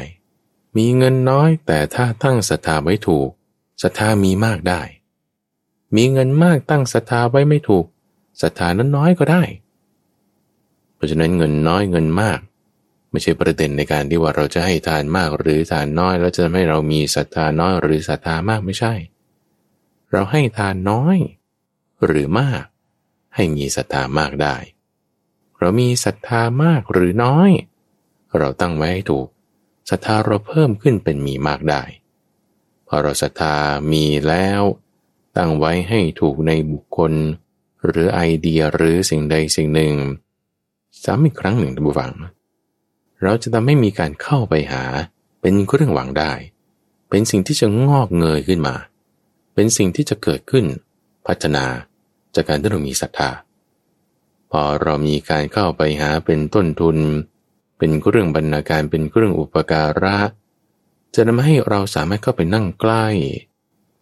[0.78, 3.30] มีเงินน้อยแต่ถ้าตั้งศรัทธาไว้ถูก
[3.82, 4.82] ศรัทธามีมากได้
[5.96, 7.86] มีเงินมากตั้งศรัทธาไว้ไม่ถูก
[8.42, 9.44] ศรัทธานั้นน้อยก็ได้
[10.96, 12.40] เพราะฉะนั้นเงินน้อยเงินมาก
[13.12, 18.94] ไม่ใช่ประเด็นในการที่ว่าเราจะให้ทานมากหรือทานน้อย แล้วจะทำให้เรามีศรัทธาน้อยหรือศรัทธามากไม่ใช่
[20.12, 21.18] เราให้ทานน้อย
[22.06, 22.64] หรือมาก
[23.38, 24.56] ให้มีศรัทธามากได้
[25.60, 27.52] เรามีศรัทธามากหรือน้อย
[28.38, 29.28] เราตั้งไว้ให้ถูก
[29.90, 31.84] ศรัทธาเราเพิ่มขึ้นเป็นมีมากได้
[32.88, 33.56] พอเราศรัทธา
[33.92, 34.62] มีแล้ว
[35.38, 37.14] ตั้งไว้ให้ถูกในบุคคล
[37.86, 39.96] หรือไอเดียหรือสิ่งใดสิ่งหนึ่ง
[41.04, 42.14] ซ้ำอีกครั้งหนึ่งท่านผู้ฟัง
[43.24, 44.84] เราจะทำให้มีการเข้าไปหา
[45.42, 46.34] เป็นเรื่องหวังได้
[47.10, 48.76] เป็นสิ่งที่จะงอกเงยขึ้นมา
[49.54, 50.66] เป็นสิ่งที่จะเกิดขึ้น
[51.28, 51.66] พัฒนา
[52.38, 53.32] จากการที่เรามีศรัทธา
[54.52, 56.98] พอเรามีการเข้าไปหาเป็นต้นทุน
[57.78, 60.18] เป็นเรื่องบรรณาการเป็นเรื่องอุปการะ
[61.16, 63.06] จะทำให้เราสามารถเข้าไปนั่งใกล้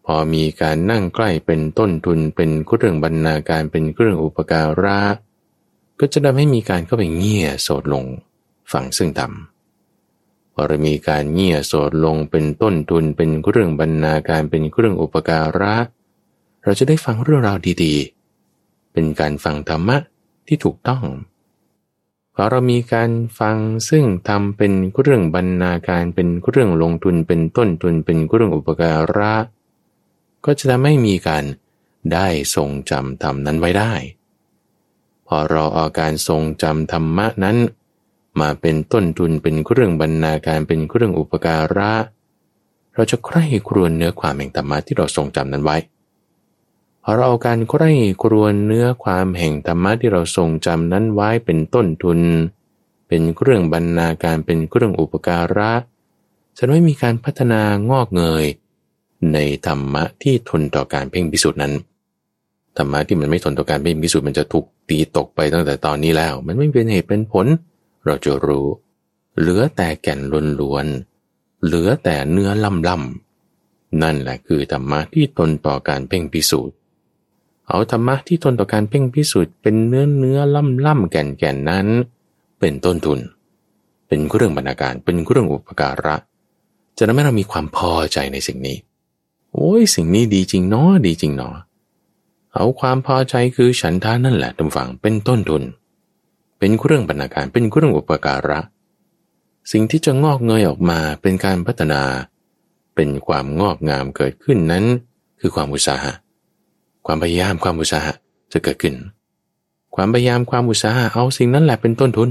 [0.06, 5.00] พอมีการนั่งใกล้เป็นต้นทุน เป็นเรื่องบรรณาการเป็นเรื่องอุปการะ
[6.00, 8.06] ก็จะทำให้มีการเข้าไปเงี่ยโสดลง
[8.72, 15.76] ฝังซึ่งดำพอเรามีการเงี่ยโสดลงเป็นต้นทุนเป็นเรื่องบรรณาการเป็นเรื่องอุปการะ
[16.64, 18.15] เราจะได้ฟังเรื่องราวดีๆ
[18.96, 19.98] เป็นการฟังธรรมะ
[20.48, 21.04] ที่ถูกต้อง
[22.36, 23.58] พอเรามีการฟัง
[23.90, 29.34] ซึ่งทำเป็นเรื่องบรรณาการเป็นเรื่องลงทุนเป็นต้นทุนเป็นเรื่องอุปการะ
[30.46, 31.44] ก็จะทำให้มีการ
[32.14, 33.94] ได้ทรงจำธรรมนั้นไว้ได้
[35.28, 37.58] พอเราเอาการทรงจำธรรมะนั้น
[38.40, 41.94] มาเป็นต้นทุนเป็นเรื่องบรรณาการเป็นเรื่องอุปการะ
[42.96, 45.78] เราจะใคร่ครวญเนื้อความแห่งธรรมะที่เราทรงจำนั้นไว้
[47.14, 47.92] เราเอาการใคร่
[48.24, 52.20] ครวญเนื้อความแห่งธรรมะที่เราทรงจำนั้นไว้เป็นต้นทุน
[53.08, 55.72] เป็นเครื่องบรรณาการเป็นเครื่องอุปการะ
[56.58, 58.46] จะไม่มีการพัฒนางอกเงย
[59.34, 59.38] ใน
[59.68, 61.74] ธรรมะที่ทนต่อการเพ่งพิสูจน์นั้น
[62.78, 67.46] ธรรมะที่มันไม่ทนต่อการเพ่งพิสูจน์มันจะถูกตีตกไปตั้งแต่ตอนนี้แล้ว มันไม่เป็นเหตุเป็นผล
[68.06, 68.68] เราจะรู้
[69.40, 70.20] เหลือแต่แก่น
[70.62, 76.76] ล้วนๆเหลือแต่เนื้อล่ำล่ำนั่นแหละคือธรรมะที่ทนต่อการเพ่งพิสูจน์
[77.70, 81.88] เอาธรรมะที่ทนต่อการเพ่งพิสูจน์เป็นเนื้อเนื้อล่ำล่ำแก่นแก่นนั้น
[82.60, 83.20] เป็นต้นทุน
[84.08, 86.16] เป็นเรื่องบรรณาการเป็นเรื่องอุปการะ
[86.98, 88.78] จะทำให้เรามีความพอใจในสิ่งนี้
[89.54, 91.56] โอ้ยสิ่งนี้ดีจริงเนาะดีจริงเนาะ
[92.54, 95.64] เอาความพอใจคือฉันทานั่นแหละทุกฝั่งเป็นต้นทุน
[96.60, 98.60] เป็นเครื่องบรรณาการเป็นเครื่องอุปการะ
[99.72, 102.02] สิ่งที่จะงอกเงยออกมาเป็นการพัฒนา
[102.96, 104.84] เป็นความงอกงามเกิดขึ้นนั้น
[105.40, 106.14] คือความอุตสาหะ
[107.06, 108.14] ความพยายามความอุตสาหะ
[108.54, 108.96] จะเกิดขึ้น
[109.96, 112.30] ความพยายามความอุตสาหะเอาสิ่งนั้นแหละเป็นต้นทุน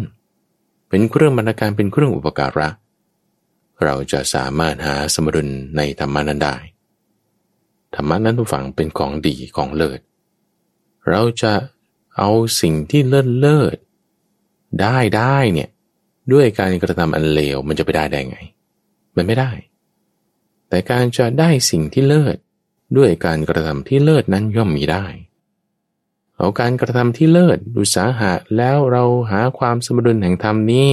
[0.89, 2.69] เป็นเครื่องบรรณาการเป็นเครื่องอุปการะ
[3.85, 6.57] เราจะสามารถหาสมดุลในธรรมานั้นได้
[7.95, 10.01] ธรรมะนั้นทุกฝั่งเป็นของดีของเลิศ
[11.11, 11.53] เราจะ
[12.17, 13.77] เอาสิ่งที่เลิศเลิศ
[14.81, 15.69] ได้ได้เนี่ย
[16.33, 18.39] ด้วยการกระทำอันเลวมันจะไปได้ได้ไง
[19.17, 19.51] มันไม่ได้
[20.69, 22.37] แต่การจะได้สิ่งที่เลิศ
[22.99, 25.05] ด้วยการกระทำที่เลิศนั้นย่อมมีได้
[26.37, 30.87] เอาการกระทำที่เลิศอุตสาหะแล้วเราหาความสมดุลแห่งธรรมนี้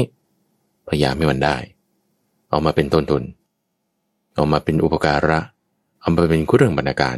[0.88, 1.58] พยายามให้มันได้
[2.49, 3.24] เอามาเป็นต้นทุน
[4.36, 5.39] เอามาเป็นอุปการะ
[6.02, 7.18] เอามาเป็นเรื่องบรรณาการ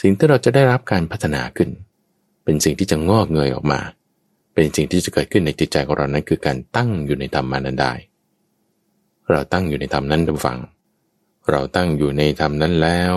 [0.00, 1.70] สิ่งที่เราจะได้รับการพัฒนาขึ้น
[2.44, 3.80] เป็นสิ่งที่จะงอกเงยออกมา
[4.54, 7.92] เป็นสิ่งที่จะเกิดขึ้นในจิตใจของเรานั้นคือการตั้งอยู่ในธรรมานั้นได้
[9.30, 10.58] เราตั้งอยู่ในธรรมนั้นทุกฝัง
[11.50, 13.14] เราตั้งอยู่ในธรรมนั้นแล้ว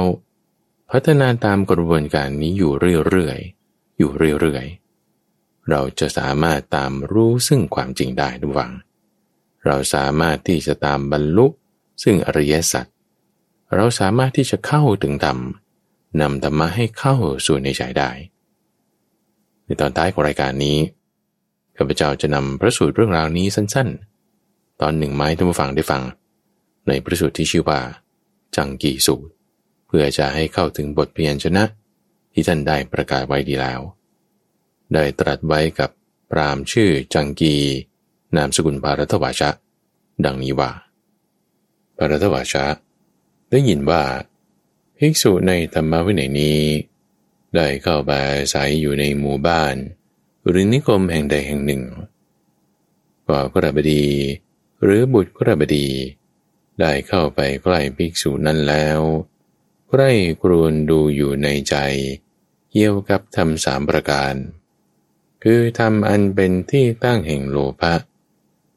[0.95, 2.71] พัฒนาตามกระบวนการนี้อยู่
[3.09, 8.73] เรื่อยๆ อยู่เรื่อยๆ เราจะสามารถตามรู้ซึ่งความจริงได้ทุกฝัง
[9.65, 11.47] เราสามารถที่จะตามบรรลุ
[12.03, 12.85] ซึ่งอริยสัจ
[13.75, 15.39] เราสามารถที่จะเข้าถึงธรรม
[16.21, 17.15] นำธรรมะให้เข้า
[17.45, 18.11] สู่ในใจได้
[19.65, 20.77] ในตอนท้ายของรายการนี้
[21.77, 26.01] ข้าพเจ้าจะนำพระสูตรเรื่องราวนี้สั้นๆ ตอนหนึ่งไม้ท่านผู้ฟังได้ฟัง
[26.87, 27.79] ในพระสูตรที่ชื่อว่า
[28.55, 29.32] จังกีสูตร
[29.95, 31.63] พื่อจะให้เข้าถึงบทเพียนชนะ
[32.33, 33.81] ที่ท่านได้ประกาศไว้ดีแล้ว
[34.93, 35.89] ได้ตรัสไว้กับ
[36.31, 37.55] พรามชื่อจังกี
[38.35, 39.49] นามสกุลปารัตวาชะ
[40.25, 40.71] ดังนี้ว่า
[41.97, 42.65] ปารัตวาชะ
[43.49, 44.03] ได้ยินว่า
[44.97, 46.61] ภิกษุในธรรมวินัยนี้
[47.55, 49.75] ได้เข้าไปอาศัยอยู่ในหมู่บ้าน
[50.47, 51.83] หรือนิคมแห่งใดแห่งหนึ่ง
[53.29, 54.05] ว่าพระบดี
[54.83, 55.87] หรือบุตรพระบดี
[56.79, 59.01] ได้เข้าไปใกล้ภิกษุนั้นแล้ว
[59.95, 60.13] ใกล้
[60.43, 61.75] กรวนดูอยู่ในใจ
[62.71, 64.33] เกี่ยวกับทำสามประการ
[65.43, 67.93] คือทำอันเป็นที่ตั้งแห่งโลภะ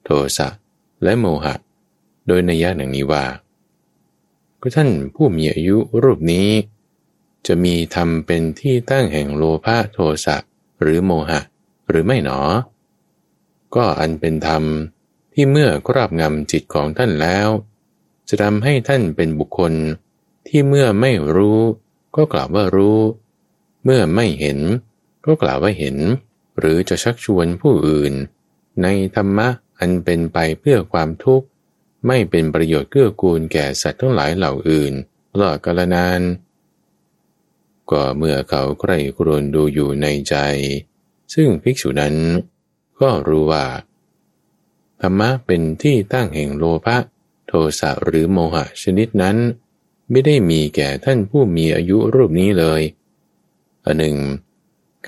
[0.04, 0.48] โทสะ
[1.02, 1.54] และโมหะ
[2.26, 3.24] โดยในยะหนังนี้ว่า
[4.60, 6.48] ก็ท่านผู้มีอายุรูปนี้
[7.46, 10.36] จะมีธรรมเป็นที่ตั้งแห่งโลภะโทสะ
[10.80, 11.40] หรือโมหะ
[11.88, 12.40] หรือไม่หนอ
[13.74, 14.62] ก็อันเป็นธรรม
[15.32, 17.48] ที่เมื่อครอบงำจิตของท่านแล้ว
[18.28, 19.74] จะทำให้ท่านเป็นบุคคล
[20.46, 21.60] ที่เมื่อไม่รู้
[22.16, 22.98] ก็กล่าวว่ารู้
[23.84, 24.58] เมื่อไม่เห็น
[25.24, 25.96] ก็กล่าวว่าเห็น
[26.58, 28.12] หรือจะชักชวนผู้อื่น
[28.82, 31.46] ในธรรมะอันเป็นไปเพื่อความทุกข์
[32.06, 34.92] ไม่เป็นประโยชน์เกื้อกูลแก่สัตว์ทั้งหลายเหล่าอื่น
[35.32, 36.20] ตลอดกาลนาน
[37.90, 40.36] ก็เมื่อเขาใคร่ครวญดูอยู่ในใจ
[41.34, 42.14] ซึ่งภิกษุนั้น
[43.00, 43.66] ก็รู้ว่า
[45.00, 46.96] ธรรมะเป็นที่ตั้งแห่งโลภะ
[47.46, 49.36] โทสะหรือโมหะชนิดนั้น
[50.10, 52.82] ไม่ได้มีแก่ท่านผู้มีอายุรูปนี้เลย
[53.84, 54.16] อันหนึ่ง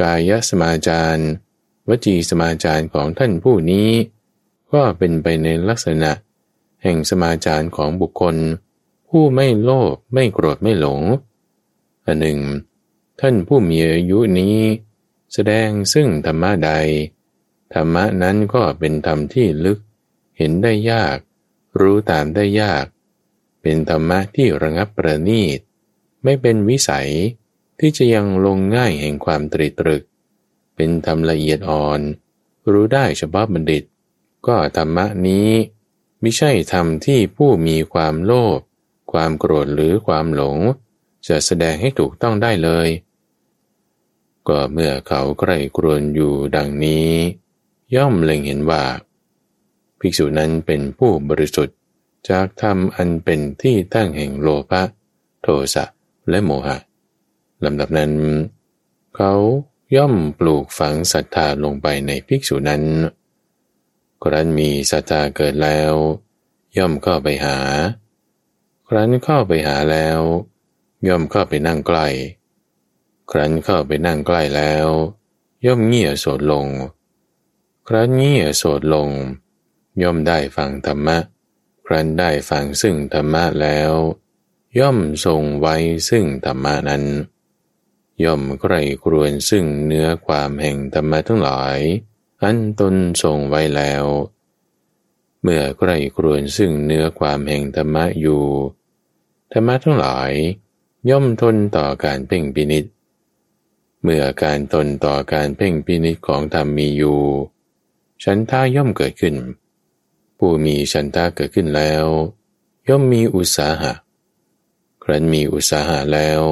[0.00, 1.24] กายสมาจาร
[1.88, 3.90] วจีสมาจารของท่านผู้นี้
[4.72, 6.10] ก็เป็นไปในลักษณะ
[6.82, 8.36] แห่งสมาจารของบุคคล
[9.08, 11.02] ผู้ไม่โลภไม่โกรธไม่หลง
[12.04, 12.40] อันหนึ่ง
[13.20, 14.56] ท่านผู้มีอายุนี้
[15.32, 16.70] แสดงซึ่งธรรมะใด
[17.74, 19.78] ธรรมะนั้นก็เป็นธรรมที่ลึก
[20.38, 21.16] เห็นได้ยาก
[21.80, 22.84] รู้ตามได้ยาก
[23.62, 25.58] เป็นธรรมะที่ระงับประณีต
[26.24, 27.10] ไม่เป็นวิสัย
[27.78, 30.02] ที่จะยังลงง่ายแห่งความตรีตรึก
[30.76, 32.00] เป็นธรรมละเอียดอ่อน
[32.72, 33.84] รู้ได้เฉพาะบัณฑิต
[34.46, 35.50] ก็ธรรมะนี้
[36.20, 38.58] ไม่ใช่ธรรมที่ผู้มีความโลภ
[39.12, 40.58] ความโกรธหรือความหลง
[41.28, 42.88] จะแสดงให้ถูกต้องได้เลย
[44.48, 47.10] ก็เมื่อเขาใคร่ครวญอยู่ดังนี้
[47.94, 48.84] ย่อมเล็งเห็นว่า
[49.98, 51.74] ภิกษุนั้นเป็นผู้บริสุทธิ
[52.30, 54.82] จากธรรมอันเป็นที่ตั้งแห่งโลภะ
[55.42, 55.84] โทสะ
[56.30, 56.78] และโมหะ
[57.64, 58.12] ลำดับนั้น
[59.16, 59.32] เขา
[59.96, 62.84] ย่อมปลูกฝังศรัทธาลงไปในภิกษุนั้น
[64.22, 65.92] ครั้นมีศรัทธาเกิดแล้ว
[66.78, 67.56] ย่อมเข้าไปหา
[68.88, 70.20] ครั้นเข้าไปหาแล้ว
[71.08, 72.08] ย่อมเข้าไปนั่งใกล้
[73.30, 74.88] ครั้นเข้าไปนั่งใกล้แล้ว
[75.66, 76.66] ย่อมเงี่ยโสดลง
[77.88, 79.08] ครั้นเงี่ยโสดลง
[80.02, 81.18] ย่อมได้ฟังธรรมะ
[81.88, 83.92] ครั้นได้ฟังซึ่งธรรมะแล้ว
[84.78, 85.76] ย่อมทรงไว้
[86.08, 87.04] ซึ่งธรรมะนั้น
[88.24, 91.78] ย่อมใครครวนซึ่งเนื้อความแห่งธรรมะทั้งหลาย
[92.42, 94.04] อันตนทรงไว้แล้ว
[95.42, 98.44] เมื่อใครครวนซึ่งเนื้อความแห่งธรรมะอยู่
[99.52, 100.32] ธรรมะทั้งหลาย
[101.10, 102.84] ย่อมทนต่อการเพ่งปินิษ
[104.02, 107.20] เมื่อการทนต่อการเพ่งปินิษของธรรมมีอยู่
[108.24, 109.34] ฉันท่าย่อมเกิดขึ้น
[110.38, 112.04] ผู้มีฉันท่าเกิดขึ้นแล้ว
[112.88, 113.92] ย่อมมีอุตสาหะ
[115.02, 116.42] ครั้นมีอุตสาหะแล้ว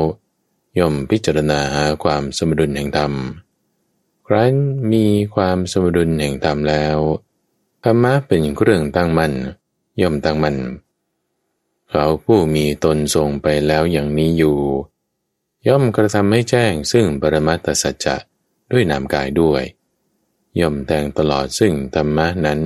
[0.79, 3.13] ย่อมพิจารณาหาความสมดุลแห่งธรรม
[4.27, 4.55] ครั้น
[4.93, 6.99] มีความสมดุลแห่งธรรมแล้ว
[7.85, 9.33] ธรรมะเป็นเครื่องตั้งมัน่น
[10.01, 10.57] ย่อมตั้งมัน่น
[11.89, 14.59] เขาผู้มีตนทรงไปแล้วอย่างนี้อยู่
[15.69, 18.17] ย่อมกระทำให้แจ้งซึ่งปรมัตถสัจจะ
[18.71, 19.63] ด้วยนามกายด้วย
[20.61, 22.61] ย่อมแทงตลอดซึ่งธรรมะนั้น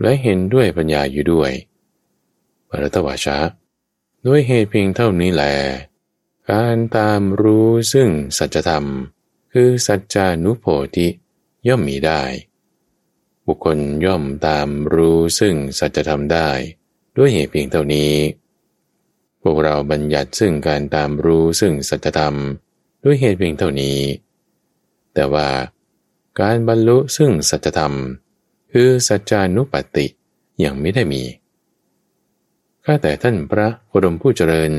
[0.00, 1.52] และเห็นด้วยปัญญาอยู่ด้วย
[2.68, 3.38] ปรตวาชะ
[4.26, 5.44] ด้วยเหตุเพียงเท่านี้แหล
[6.50, 8.84] การตามรู้ซึ่งสัจธรรม
[9.52, 10.66] คือสัจจานุโพ
[10.96, 11.08] ธิ
[11.68, 12.22] ย่อมมีได้
[13.46, 16.48] บุคคลย่อมตามรู้ซึ่งสัจธรรมได้
[17.16, 18.12] ด้วยเหตุเพียงเท่านี้
[19.42, 22.34] พวกเราบัญญัติซึ่งการตามรู้ซึ่งสัจธรรม
[23.04, 23.98] ด้วยเหตุเพียงเท่านี้
[25.14, 25.48] แต่ว่า
[26.40, 27.94] การบรรลุซึ่งสัจธรรม
[28.76, 30.06] คือสัจจานุปัตติ
[30.64, 31.22] ยังไม่ได้มี
[32.84, 34.72] ข้าแต่ท่านพระโคดมผู้เจริญ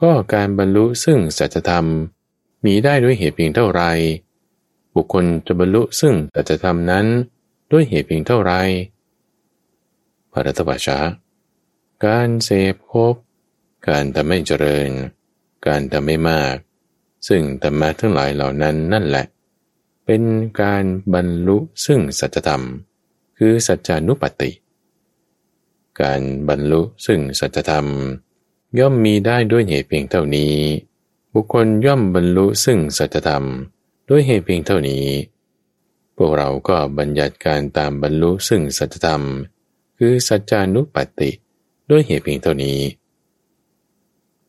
[0.00, 1.86] ก็การบรรลุซึ่งสัจธรรม
[2.64, 3.82] มีได้ด้วยเหตุเพียงเท่าไร
[4.94, 7.06] บุคคลจะบรรลุซึ่งแต่จะทำนั้น
[7.72, 8.52] ด้วยเหตุเพียงเท่าไร
[10.32, 10.98] พระรัตบาชา
[12.04, 13.14] การเสพคบ
[13.88, 14.90] การทำให้เจริญ
[15.66, 16.54] การทำให้มาก
[17.28, 19.24] ซึ่งธรรมะทั้งหลายเหล่านั้นนั่นแหละ
[20.06, 20.22] เป็น
[20.62, 20.84] การ
[21.14, 22.64] บรรลุซึ่งสัจธรรม
[23.38, 24.50] คือสัจจานุปัติ
[26.00, 27.86] การบรรลุซึ่งสัจธรรม
[28.78, 30.54] ย่อมมีได้ด้วยเหตุเพียงเท่านี้
[31.34, 33.44] บุคคลย่อมบรรลุซึ่งสัจธรรม
[34.08, 35.06] ด้วยเหตุเพียงเท่านี้
[36.16, 39.22] พวกเราก็บัญญัติการตามบรรลุซึ่งสัจธรรม
[39.98, 41.30] คือสัจจานุปัตติ
[41.90, 42.78] ด้วยเหตุเพียงเท่านี้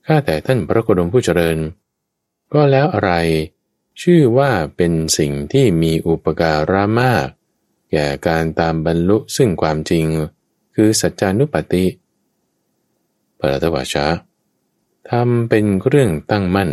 [0.06, 1.58] ข้าแต่ท่านพระโคดมผู้เจริญ
[2.54, 3.12] ก็แล้วอะไร
[4.02, 7.28] ชื่อว่าเป็นสิ่งที่มีอุปการะมาก
[7.92, 10.06] แก่การตามบรรลุซึ่งความจริง
[10.76, 11.86] คือสัจจานุปัตติ
[13.40, 14.06] ปรัตวชา
[15.10, 16.72] ธรรมเป็นเรื่องตั้งมั่น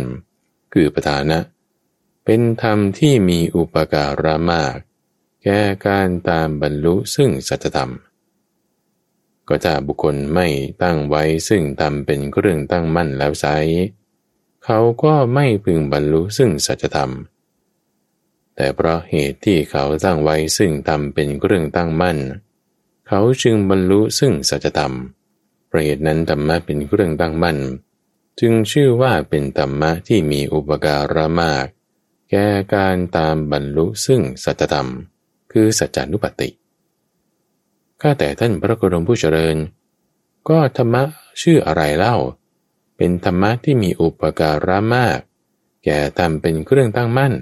[0.73, 1.39] คือประธานะ
[2.25, 4.75] เป็นธรรมที่มีอุปการะมาก
[5.43, 7.91] แก่การตามบรรลุซึ่งสัจธรรม
[9.47, 10.47] ก็ถ้าบุคคลไม่
[10.81, 13.45] ตั้งไว้ซึ่งธรรมเป็นเรื่องตั้งมั่นแล้วไซ
[14.65, 17.11] เขาก็ไม่พึงบรรลุซึ่งสัจธรรม
[18.57, 22.17] แต่เพราะเหตุที่เขาตั้งไว้ซึ่งธรรมเป็นเรื่องตั้งมั่น
[23.07, 24.93] เขาจึงบรรลุซึ่งสัจธรรม
[25.69, 27.57] ประเหตุนั้นธรรมะเป็นเรื่องตั้งมั่น
[28.39, 31.65] จึงชื่อว่าเป็นธรรมะที่มีอุปการะมาก
[32.31, 34.87] แก่การตามบรรลุซึ่งสัจธรรม
[35.51, 36.49] คือสัจจานุปัตติ
[38.01, 39.57] ข้าแต่ท่านพระกรมผู้เจริญ
[40.49, 41.03] ก็ธรรมะ
[41.41, 42.15] ชื่ออะไรเล่า
[42.97, 45.19] เป็นธรรมะที่มีอุปการะมาก
[45.83, 47.33] แก่ทำเป็นเครื่องตั้งมั่น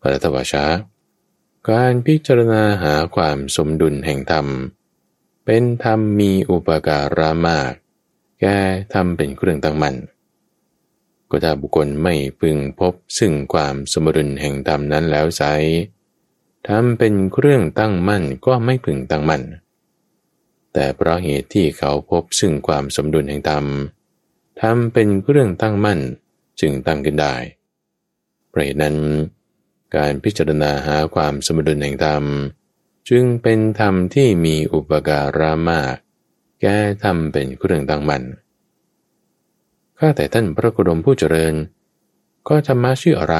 [0.00, 0.64] พระตวชา
[1.68, 4.46] การพิจารณาหาความสมดุลแห่งธรรม
[5.44, 7.72] เป็นธรรมมีอุปการะมาก
[8.40, 8.44] แก
[8.92, 9.96] ทำเป็นเครื่องตั้งมั่น
[11.30, 15.42] ก็ถ้าบุคคลไม่พึงพบซึ่งความสมดุลแห่งธรรมนั้นแล้วไซ
[16.68, 19.42] ทำเป็นเครื่องตั้งมั่นก็ไม่พึงตั้งมั่น
[20.72, 23.64] แต่เพราะเหตุที่เขาพบซึ่งความสมดุลแห่งธรรม
[24.60, 26.00] ทำเป็นเครื่องตั้งมั่น
[26.60, 27.34] จึงตั้งขึ้นได้
[28.48, 28.96] เพราะนั้น
[29.96, 32.24] การพิจารณาหาความสมดุลแห่งธรรม
[33.08, 35.94] จึงเป็นธรรมที่มีอุปการะมาก
[36.60, 36.66] แก
[37.02, 38.22] ทำเป็นเครื่องตั้งมัน
[39.98, 41.54] ข้าแต่ท่านพระกุดมผู้เจริญ
[42.48, 43.38] ก็ธรรมะชื่ออะไร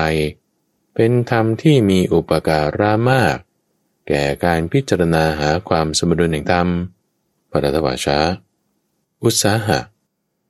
[0.95, 3.37] เป็นธรรมที่มีอุปการะมาก
[4.09, 6.69] แก่การพิจารณาหาความสมดุลแห่งธรรม
[7.51, 8.19] ปรัตวาชา
[9.23, 9.79] อุตสาหะ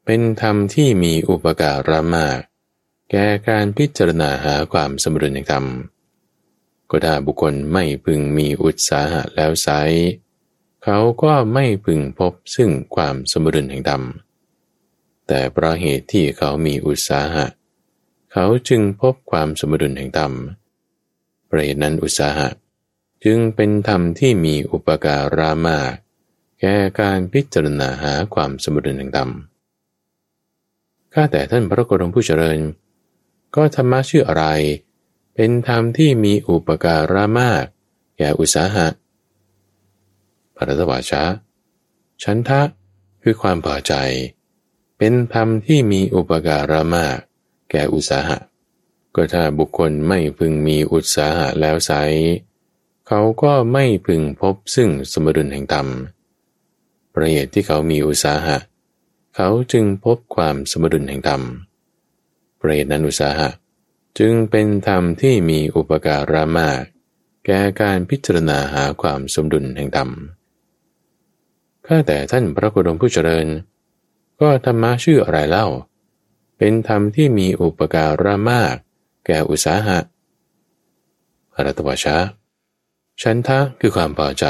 [0.05, 2.39] เป็นธรรมที่มีอุปการะมาก
[3.11, 5.67] แก่การพิจารณาหาความสมดุลแห่งธรรม
[6.91, 9.69] ก็ถ้าบุคคลไม่พึงมีอุตสาหะแล้วไซ
[10.85, 14.03] เขาก็ไม่พึงพบซึ่งความสมดุลแห่งธรรม
[15.27, 17.47] แต่เพราะเหตุที่เขามีอุตสาหะ
[18.33, 20.33] เขาจึงพบความสมดุลแห่งธรรม
[21.49, 22.49] ประเหตุนั้นอุตสาหะ
[23.25, 25.93] จึงเป็นธรรมที่มีอุปการะมาก
[26.61, 29.31] แก่การพิจารณาหาความสมดุลแห่งธรรม
[31.15, 32.59] ข้าแต่ท่านพระโกรมผู้เจริญ
[33.55, 34.45] ก็ธรรมะชื่ออะไร
[35.35, 37.65] เป็นธรรมที่มีอุปการะมาก
[38.19, 38.87] แก่อุตสาหะ
[40.57, 41.23] พระตวาชะ
[42.23, 42.61] ฉันทะ
[43.23, 43.95] คือความพอใจ
[44.99, 47.17] เป็นธรรมที่มีอุปการะมาก
[47.71, 48.39] แก่อุตสาหะ
[49.15, 51.93] ก็ถ้าบุคคลไม่พึงมีอุตสาหะแล้วไซ
[53.07, 55.87] เขาก็ไม่พึงพบซึ่งสมดุลแห่งธรรม
[57.13, 58.57] ประเหตุที่เขามีอุตสาหะ
[59.35, 61.43] เขาจึงพบความสมดุลแห่งธรรม
[62.61, 63.49] ประเหตุนั้นอุสาหะ
[64.19, 66.83] จึงเป็นธรรมที่มีอุปการะมาก
[67.47, 70.11] แก่การพิจารณาหาความสมดุลแห่งธรรม
[71.87, 73.47] ข้าแต่ท่านพระโคดมผู้เจริญ
[74.41, 75.67] ก็ธรรมะชื่ออะไรเล่า
[76.59, 78.75] เป็นธรรมที่มีอุปการะมาก
[79.27, 79.99] แก่อุตสาหะ
[81.55, 82.17] อรัตวชา
[83.23, 84.47] ฉันทะคือความพอใจ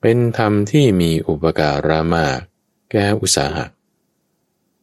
[0.00, 2.38] เป็นธรรมที่มีอุปการะมาก
[2.90, 3.64] แก่อุตสาหะ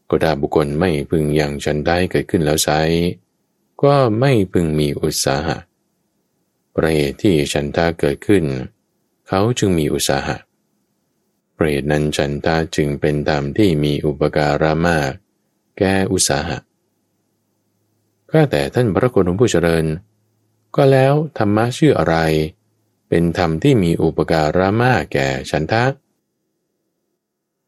[0.09, 2.69] ก็ดาบุคคลไม่พึงยังฉันได้เกิดขึ้นแล้วไซ
[3.83, 5.57] ก็ไม่พึงมีอุตสาหะ
[6.75, 8.43] ประเหตุที่ฉันทะเกิดขึ้น
[9.27, 10.37] เขาจึงมีอุตสาหะ
[11.57, 15.11] ประเหตุนั้นฉันทะจึงเป็นธรรมที่มีอุปการะมาก
[15.77, 16.57] แก่อุตสาหะ
[18.29, 19.85] ข้าแต่ท่านพระโกนผู้เจริญ
[20.75, 22.15] ก็แล้วธรรมะชื่ออะไร
[23.09, 25.83] เป็นธรรมที่มีอุปการะมากแก่ฉันทะ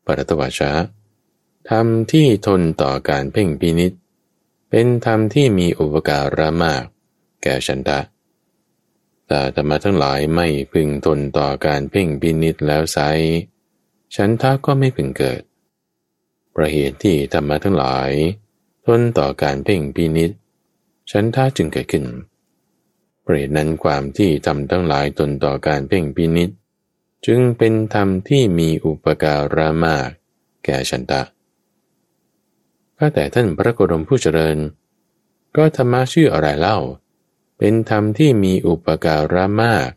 [0.05, 0.71] ปรัตวชะ
[1.71, 3.91] ธรรมที่ทนต่อการเพ่งพินิษ
[4.69, 6.83] เป็นธรรมที่มีอุปการะมาก
[7.43, 7.99] แก่ฉันทะ
[9.27, 12.99] แต่ธรรมะทั้งหลายไม่พึงทนต่อการเพ่งพินิษแล้วไซ
[14.15, 15.41] ฉันทะก็ไม่พึงเกิด
[16.55, 18.11] ประเหตุที่ธรรมะทั้งหลาย
[18.85, 20.31] ทนต่อการเพ่งพินิษ
[21.11, 22.05] ฉันทะจึงเกิดขึ้น
[23.23, 26.49] เปรตนั้นความที่ทำทั้งหลายตนต่อการเพ่งพินิษ
[27.25, 30.09] จึงเป็นธรรมที่มีอุปการะมาก
[30.65, 31.21] แก่ฉันตะ
[32.99, 34.57] ก็แต่ท่านพระโกรมผู้เจริญ
[35.55, 36.77] ก็ธรรมะชื่ออะไรเล่า
[37.57, 39.89] เป็นธรรมที่มีอุปการะมาก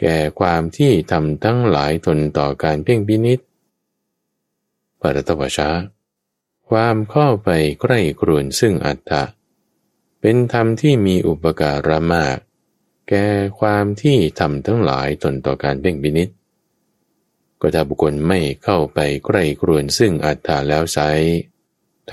[0.00, 3.38] แก่ความที่ทำทั้งหลายตนต่อการเพ่งพินิษ
[5.00, 5.70] ปรตวชา
[6.70, 9.22] ความเข้าไปใกล้ครวนซึ่งอัตตะ
[10.20, 12.38] เป็นธรรมที่มีอุปการะมาก
[13.08, 13.26] แก่
[13.60, 16.28] ความที่ทำทั้งหลายตนต่อการเบ่งบินิษ
[17.60, 20.98] ก็ถ้าบุคคลไม่เข้าไปใกล้ครวนซึ่งอัตตาแล้วไซ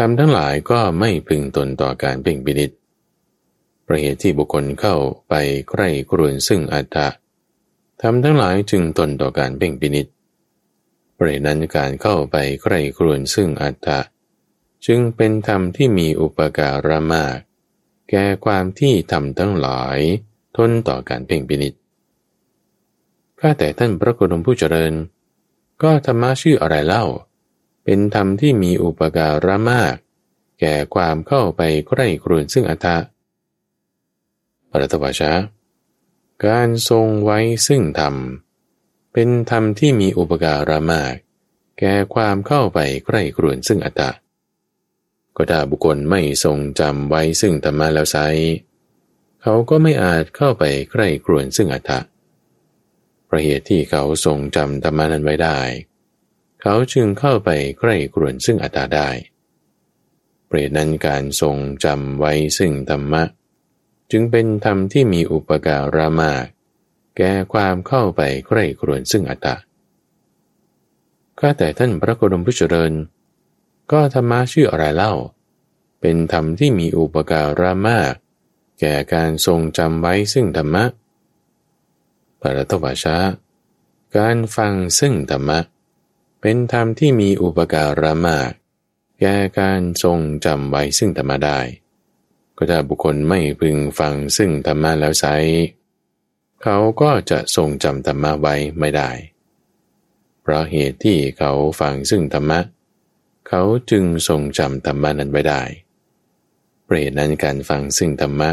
[0.02, 2.72] ทำทั้งหลายก็ไม่พึงตนต่อการเบ่งบินิษ
[3.86, 4.96] ประเหตุที่บุคคลเข้า
[5.30, 5.34] ไป
[5.70, 7.08] ใกล้ครวนซึ่งอัตตา
[8.02, 10.08] ทำทั้งหลายจึงตนต่อการเบ่งบินิษ
[11.18, 14.00] ประเหตุนั้นการเข้าไปใกล้ครวนซึ่งอัตตา
[14.86, 17.38] จึงเป็นธรรมที่มีอุปการะมาก
[18.10, 20.00] แก่ความที่ทำทั้งหลาย
[20.58, 21.74] ทนต่อการเพ่งพินิษ
[23.40, 24.94] ข้าแต่ท่านพระโคดมผู้เจริญ
[25.84, 27.06] ก็ธรรมะชื่ออะไรเล่า
[27.92, 29.96] เป็นธรรมที่มีอุปการะมาก
[30.60, 32.98] แก่ความเข้าไปใกล้ครวนซึ่งอัตตะ
[34.70, 35.32] ปรัตวชา
[36.46, 38.16] การทรงไว้ซึ่งธรรม
[39.14, 41.16] เป็นธรรมที่มีอุปการะมาก
[41.80, 44.12] แก่ความเข้าไปใกล้ครวนซึ่งอัตตะ
[45.36, 48.18] ก็ถ้าบุคคลไม่ทรงจำไว้ซึ่งธรรมะแล้วไซ
[49.42, 52.00] เขาก็ไม่อาจเข้าไปใกล้กรวนซึ่งอัตตะ
[53.30, 55.60] ประเหตุที่เขาทรงจำธรรมานั้นไว้ได้
[56.62, 57.50] เขาจึงเข้าไป
[57.80, 59.10] ใกล้กรวนซึ่งอัตตาได้
[60.48, 63.24] เปรตนั้นการทรงจำไว้ซึ่งธรรมะ
[64.12, 66.46] จึงเป็นธรรมที่มีอุปการะมาก
[67.18, 69.56] แก่ความเข้าไปใกล้กรวนซึ่งอัตตา
[71.40, 72.94] ข้าแต่ท่านพระโกดมพุชเริญ
[73.92, 75.14] ก็ธรรมะชื่ออะไรเล่า
[76.02, 78.14] เป็นธรรมที่มีอุปการะมาก
[78.80, 80.84] แก่การทรงจำไว้ซึ่งธรรมะ
[82.42, 83.18] ปรัตวชา
[84.18, 85.60] การฟังซึ่งธรรมะ
[86.42, 88.52] เป็นธรรมที่มีอุปการะมาก
[89.20, 91.60] แก่การทรงจำไว้ซึ่งธรรมะได้
[92.56, 95.26] ก็ถ้าบุคคลไม่พึงฟังซึ่งธรรมะแล้วไซ
[96.64, 99.12] เขาก็จะทรงจำธรรมะไว้ไม่ได้
[100.42, 102.60] เพราะเหตุที่เขาฟังซึ่งธรรมะ
[103.48, 103.62] เขา
[103.92, 105.62] จึงทรงจำธรรมะนั้นไว้ได้
[106.86, 108.50] เปรตนั้นการฟังซึ่งธรรมะ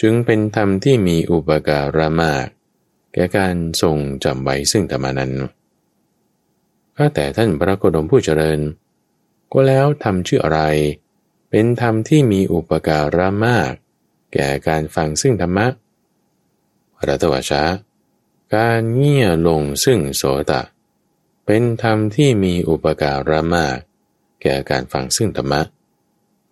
[0.00, 2.46] จึงเป็นธรรมที่มีอุปการะมาก
[3.12, 5.32] แก่การทรงจำไว้ซึ่งธรรมานั้น
[6.96, 8.60] ข้าแต่ท่านพระโคดมผู้เจริญ
[9.52, 10.60] ก็แล้วทำชื่ออะไร
[11.50, 13.72] เป็นธรรมที่มีอุปการะมาก
[14.32, 15.66] แก่การฟังซึ่งธรรมะ
[17.06, 17.62] รัตวชา
[18.54, 20.62] การเงี่ยลงซึ่งโสตะ
[21.46, 23.78] เป็นธรรมที่มีอุปการะมาก
[24.42, 25.60] แก่การฟังซึ่งธรรมะ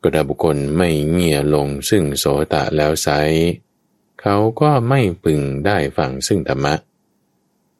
[0.03, 3.09] ก็ถ้าบุคคลไม่เงี่ยลงซึ่งโสตะแล้วไซ
[4.21, 6.75] เขาก็ไม่พึงได้ฟังซึ่งธรรมะ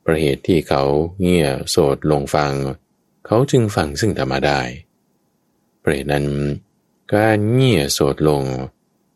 [0.05, 0.83] ประเหตุที่เขา
[1.21, 2.53] เงี่ยโสดลงฟัง
[3.27, 4.61] เขาจึงฟังซึ่งธรรมะได้
[5.83, 6.27] ประเหตุนั้น
[7.15, 8.45] การเงี่ยโสดลง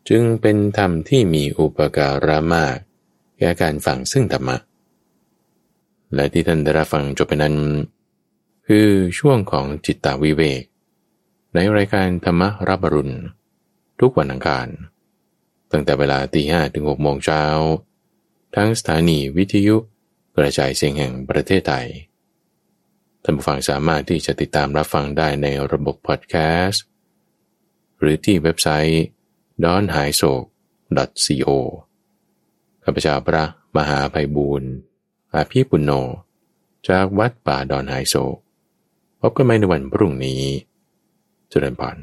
[0.09, 2.77] จึงเป็นธรรมที่มีอุปการะมาก
[3.37, 4.57] แก่การฟังซึ่งธรรมะ
[6.15, 7.55] และที่ท่านได้รับฟังจบไปนั้น
[8.67, 10.63] คือช่วงของจิตตวิเวก
[11.53, 13.15] ในรายการธรรมรับรุณ
[13.99, 14.67] ทุกวันอังคาร
[15.71, 17.43] ตั้งแต่เวลาตีห้ถึงหกโมงเช้า
[18.55, 19.75] ทั้งสถานีวิทยุ
[20.35, 21.87] กระจายเสียงแห่งประเทศไทย
[23.23, 26.83] ท่านผู้ฟังสามารถที่จะติดตามรับฟังได้ในระบบพอดแคสต์
[27.99, 29.03] หรือที่เว็บไซต์
[29.63, 30.41] d o n h a i s o k
[31.25, 31.49] co
[32.83, 33.43] ข้าพเจ้าพระ
[33.77, 34.71] มหาภัยบูรณ์
[35.33, 35.91] อาภีปุณโญ
[36.89, 38.15] จากวัดป่าดอนไฮโซ
[39.21, 40.41] พบกันใหม่ในวันพรุ่งนี้
[41.49, 41.97] เจริญพร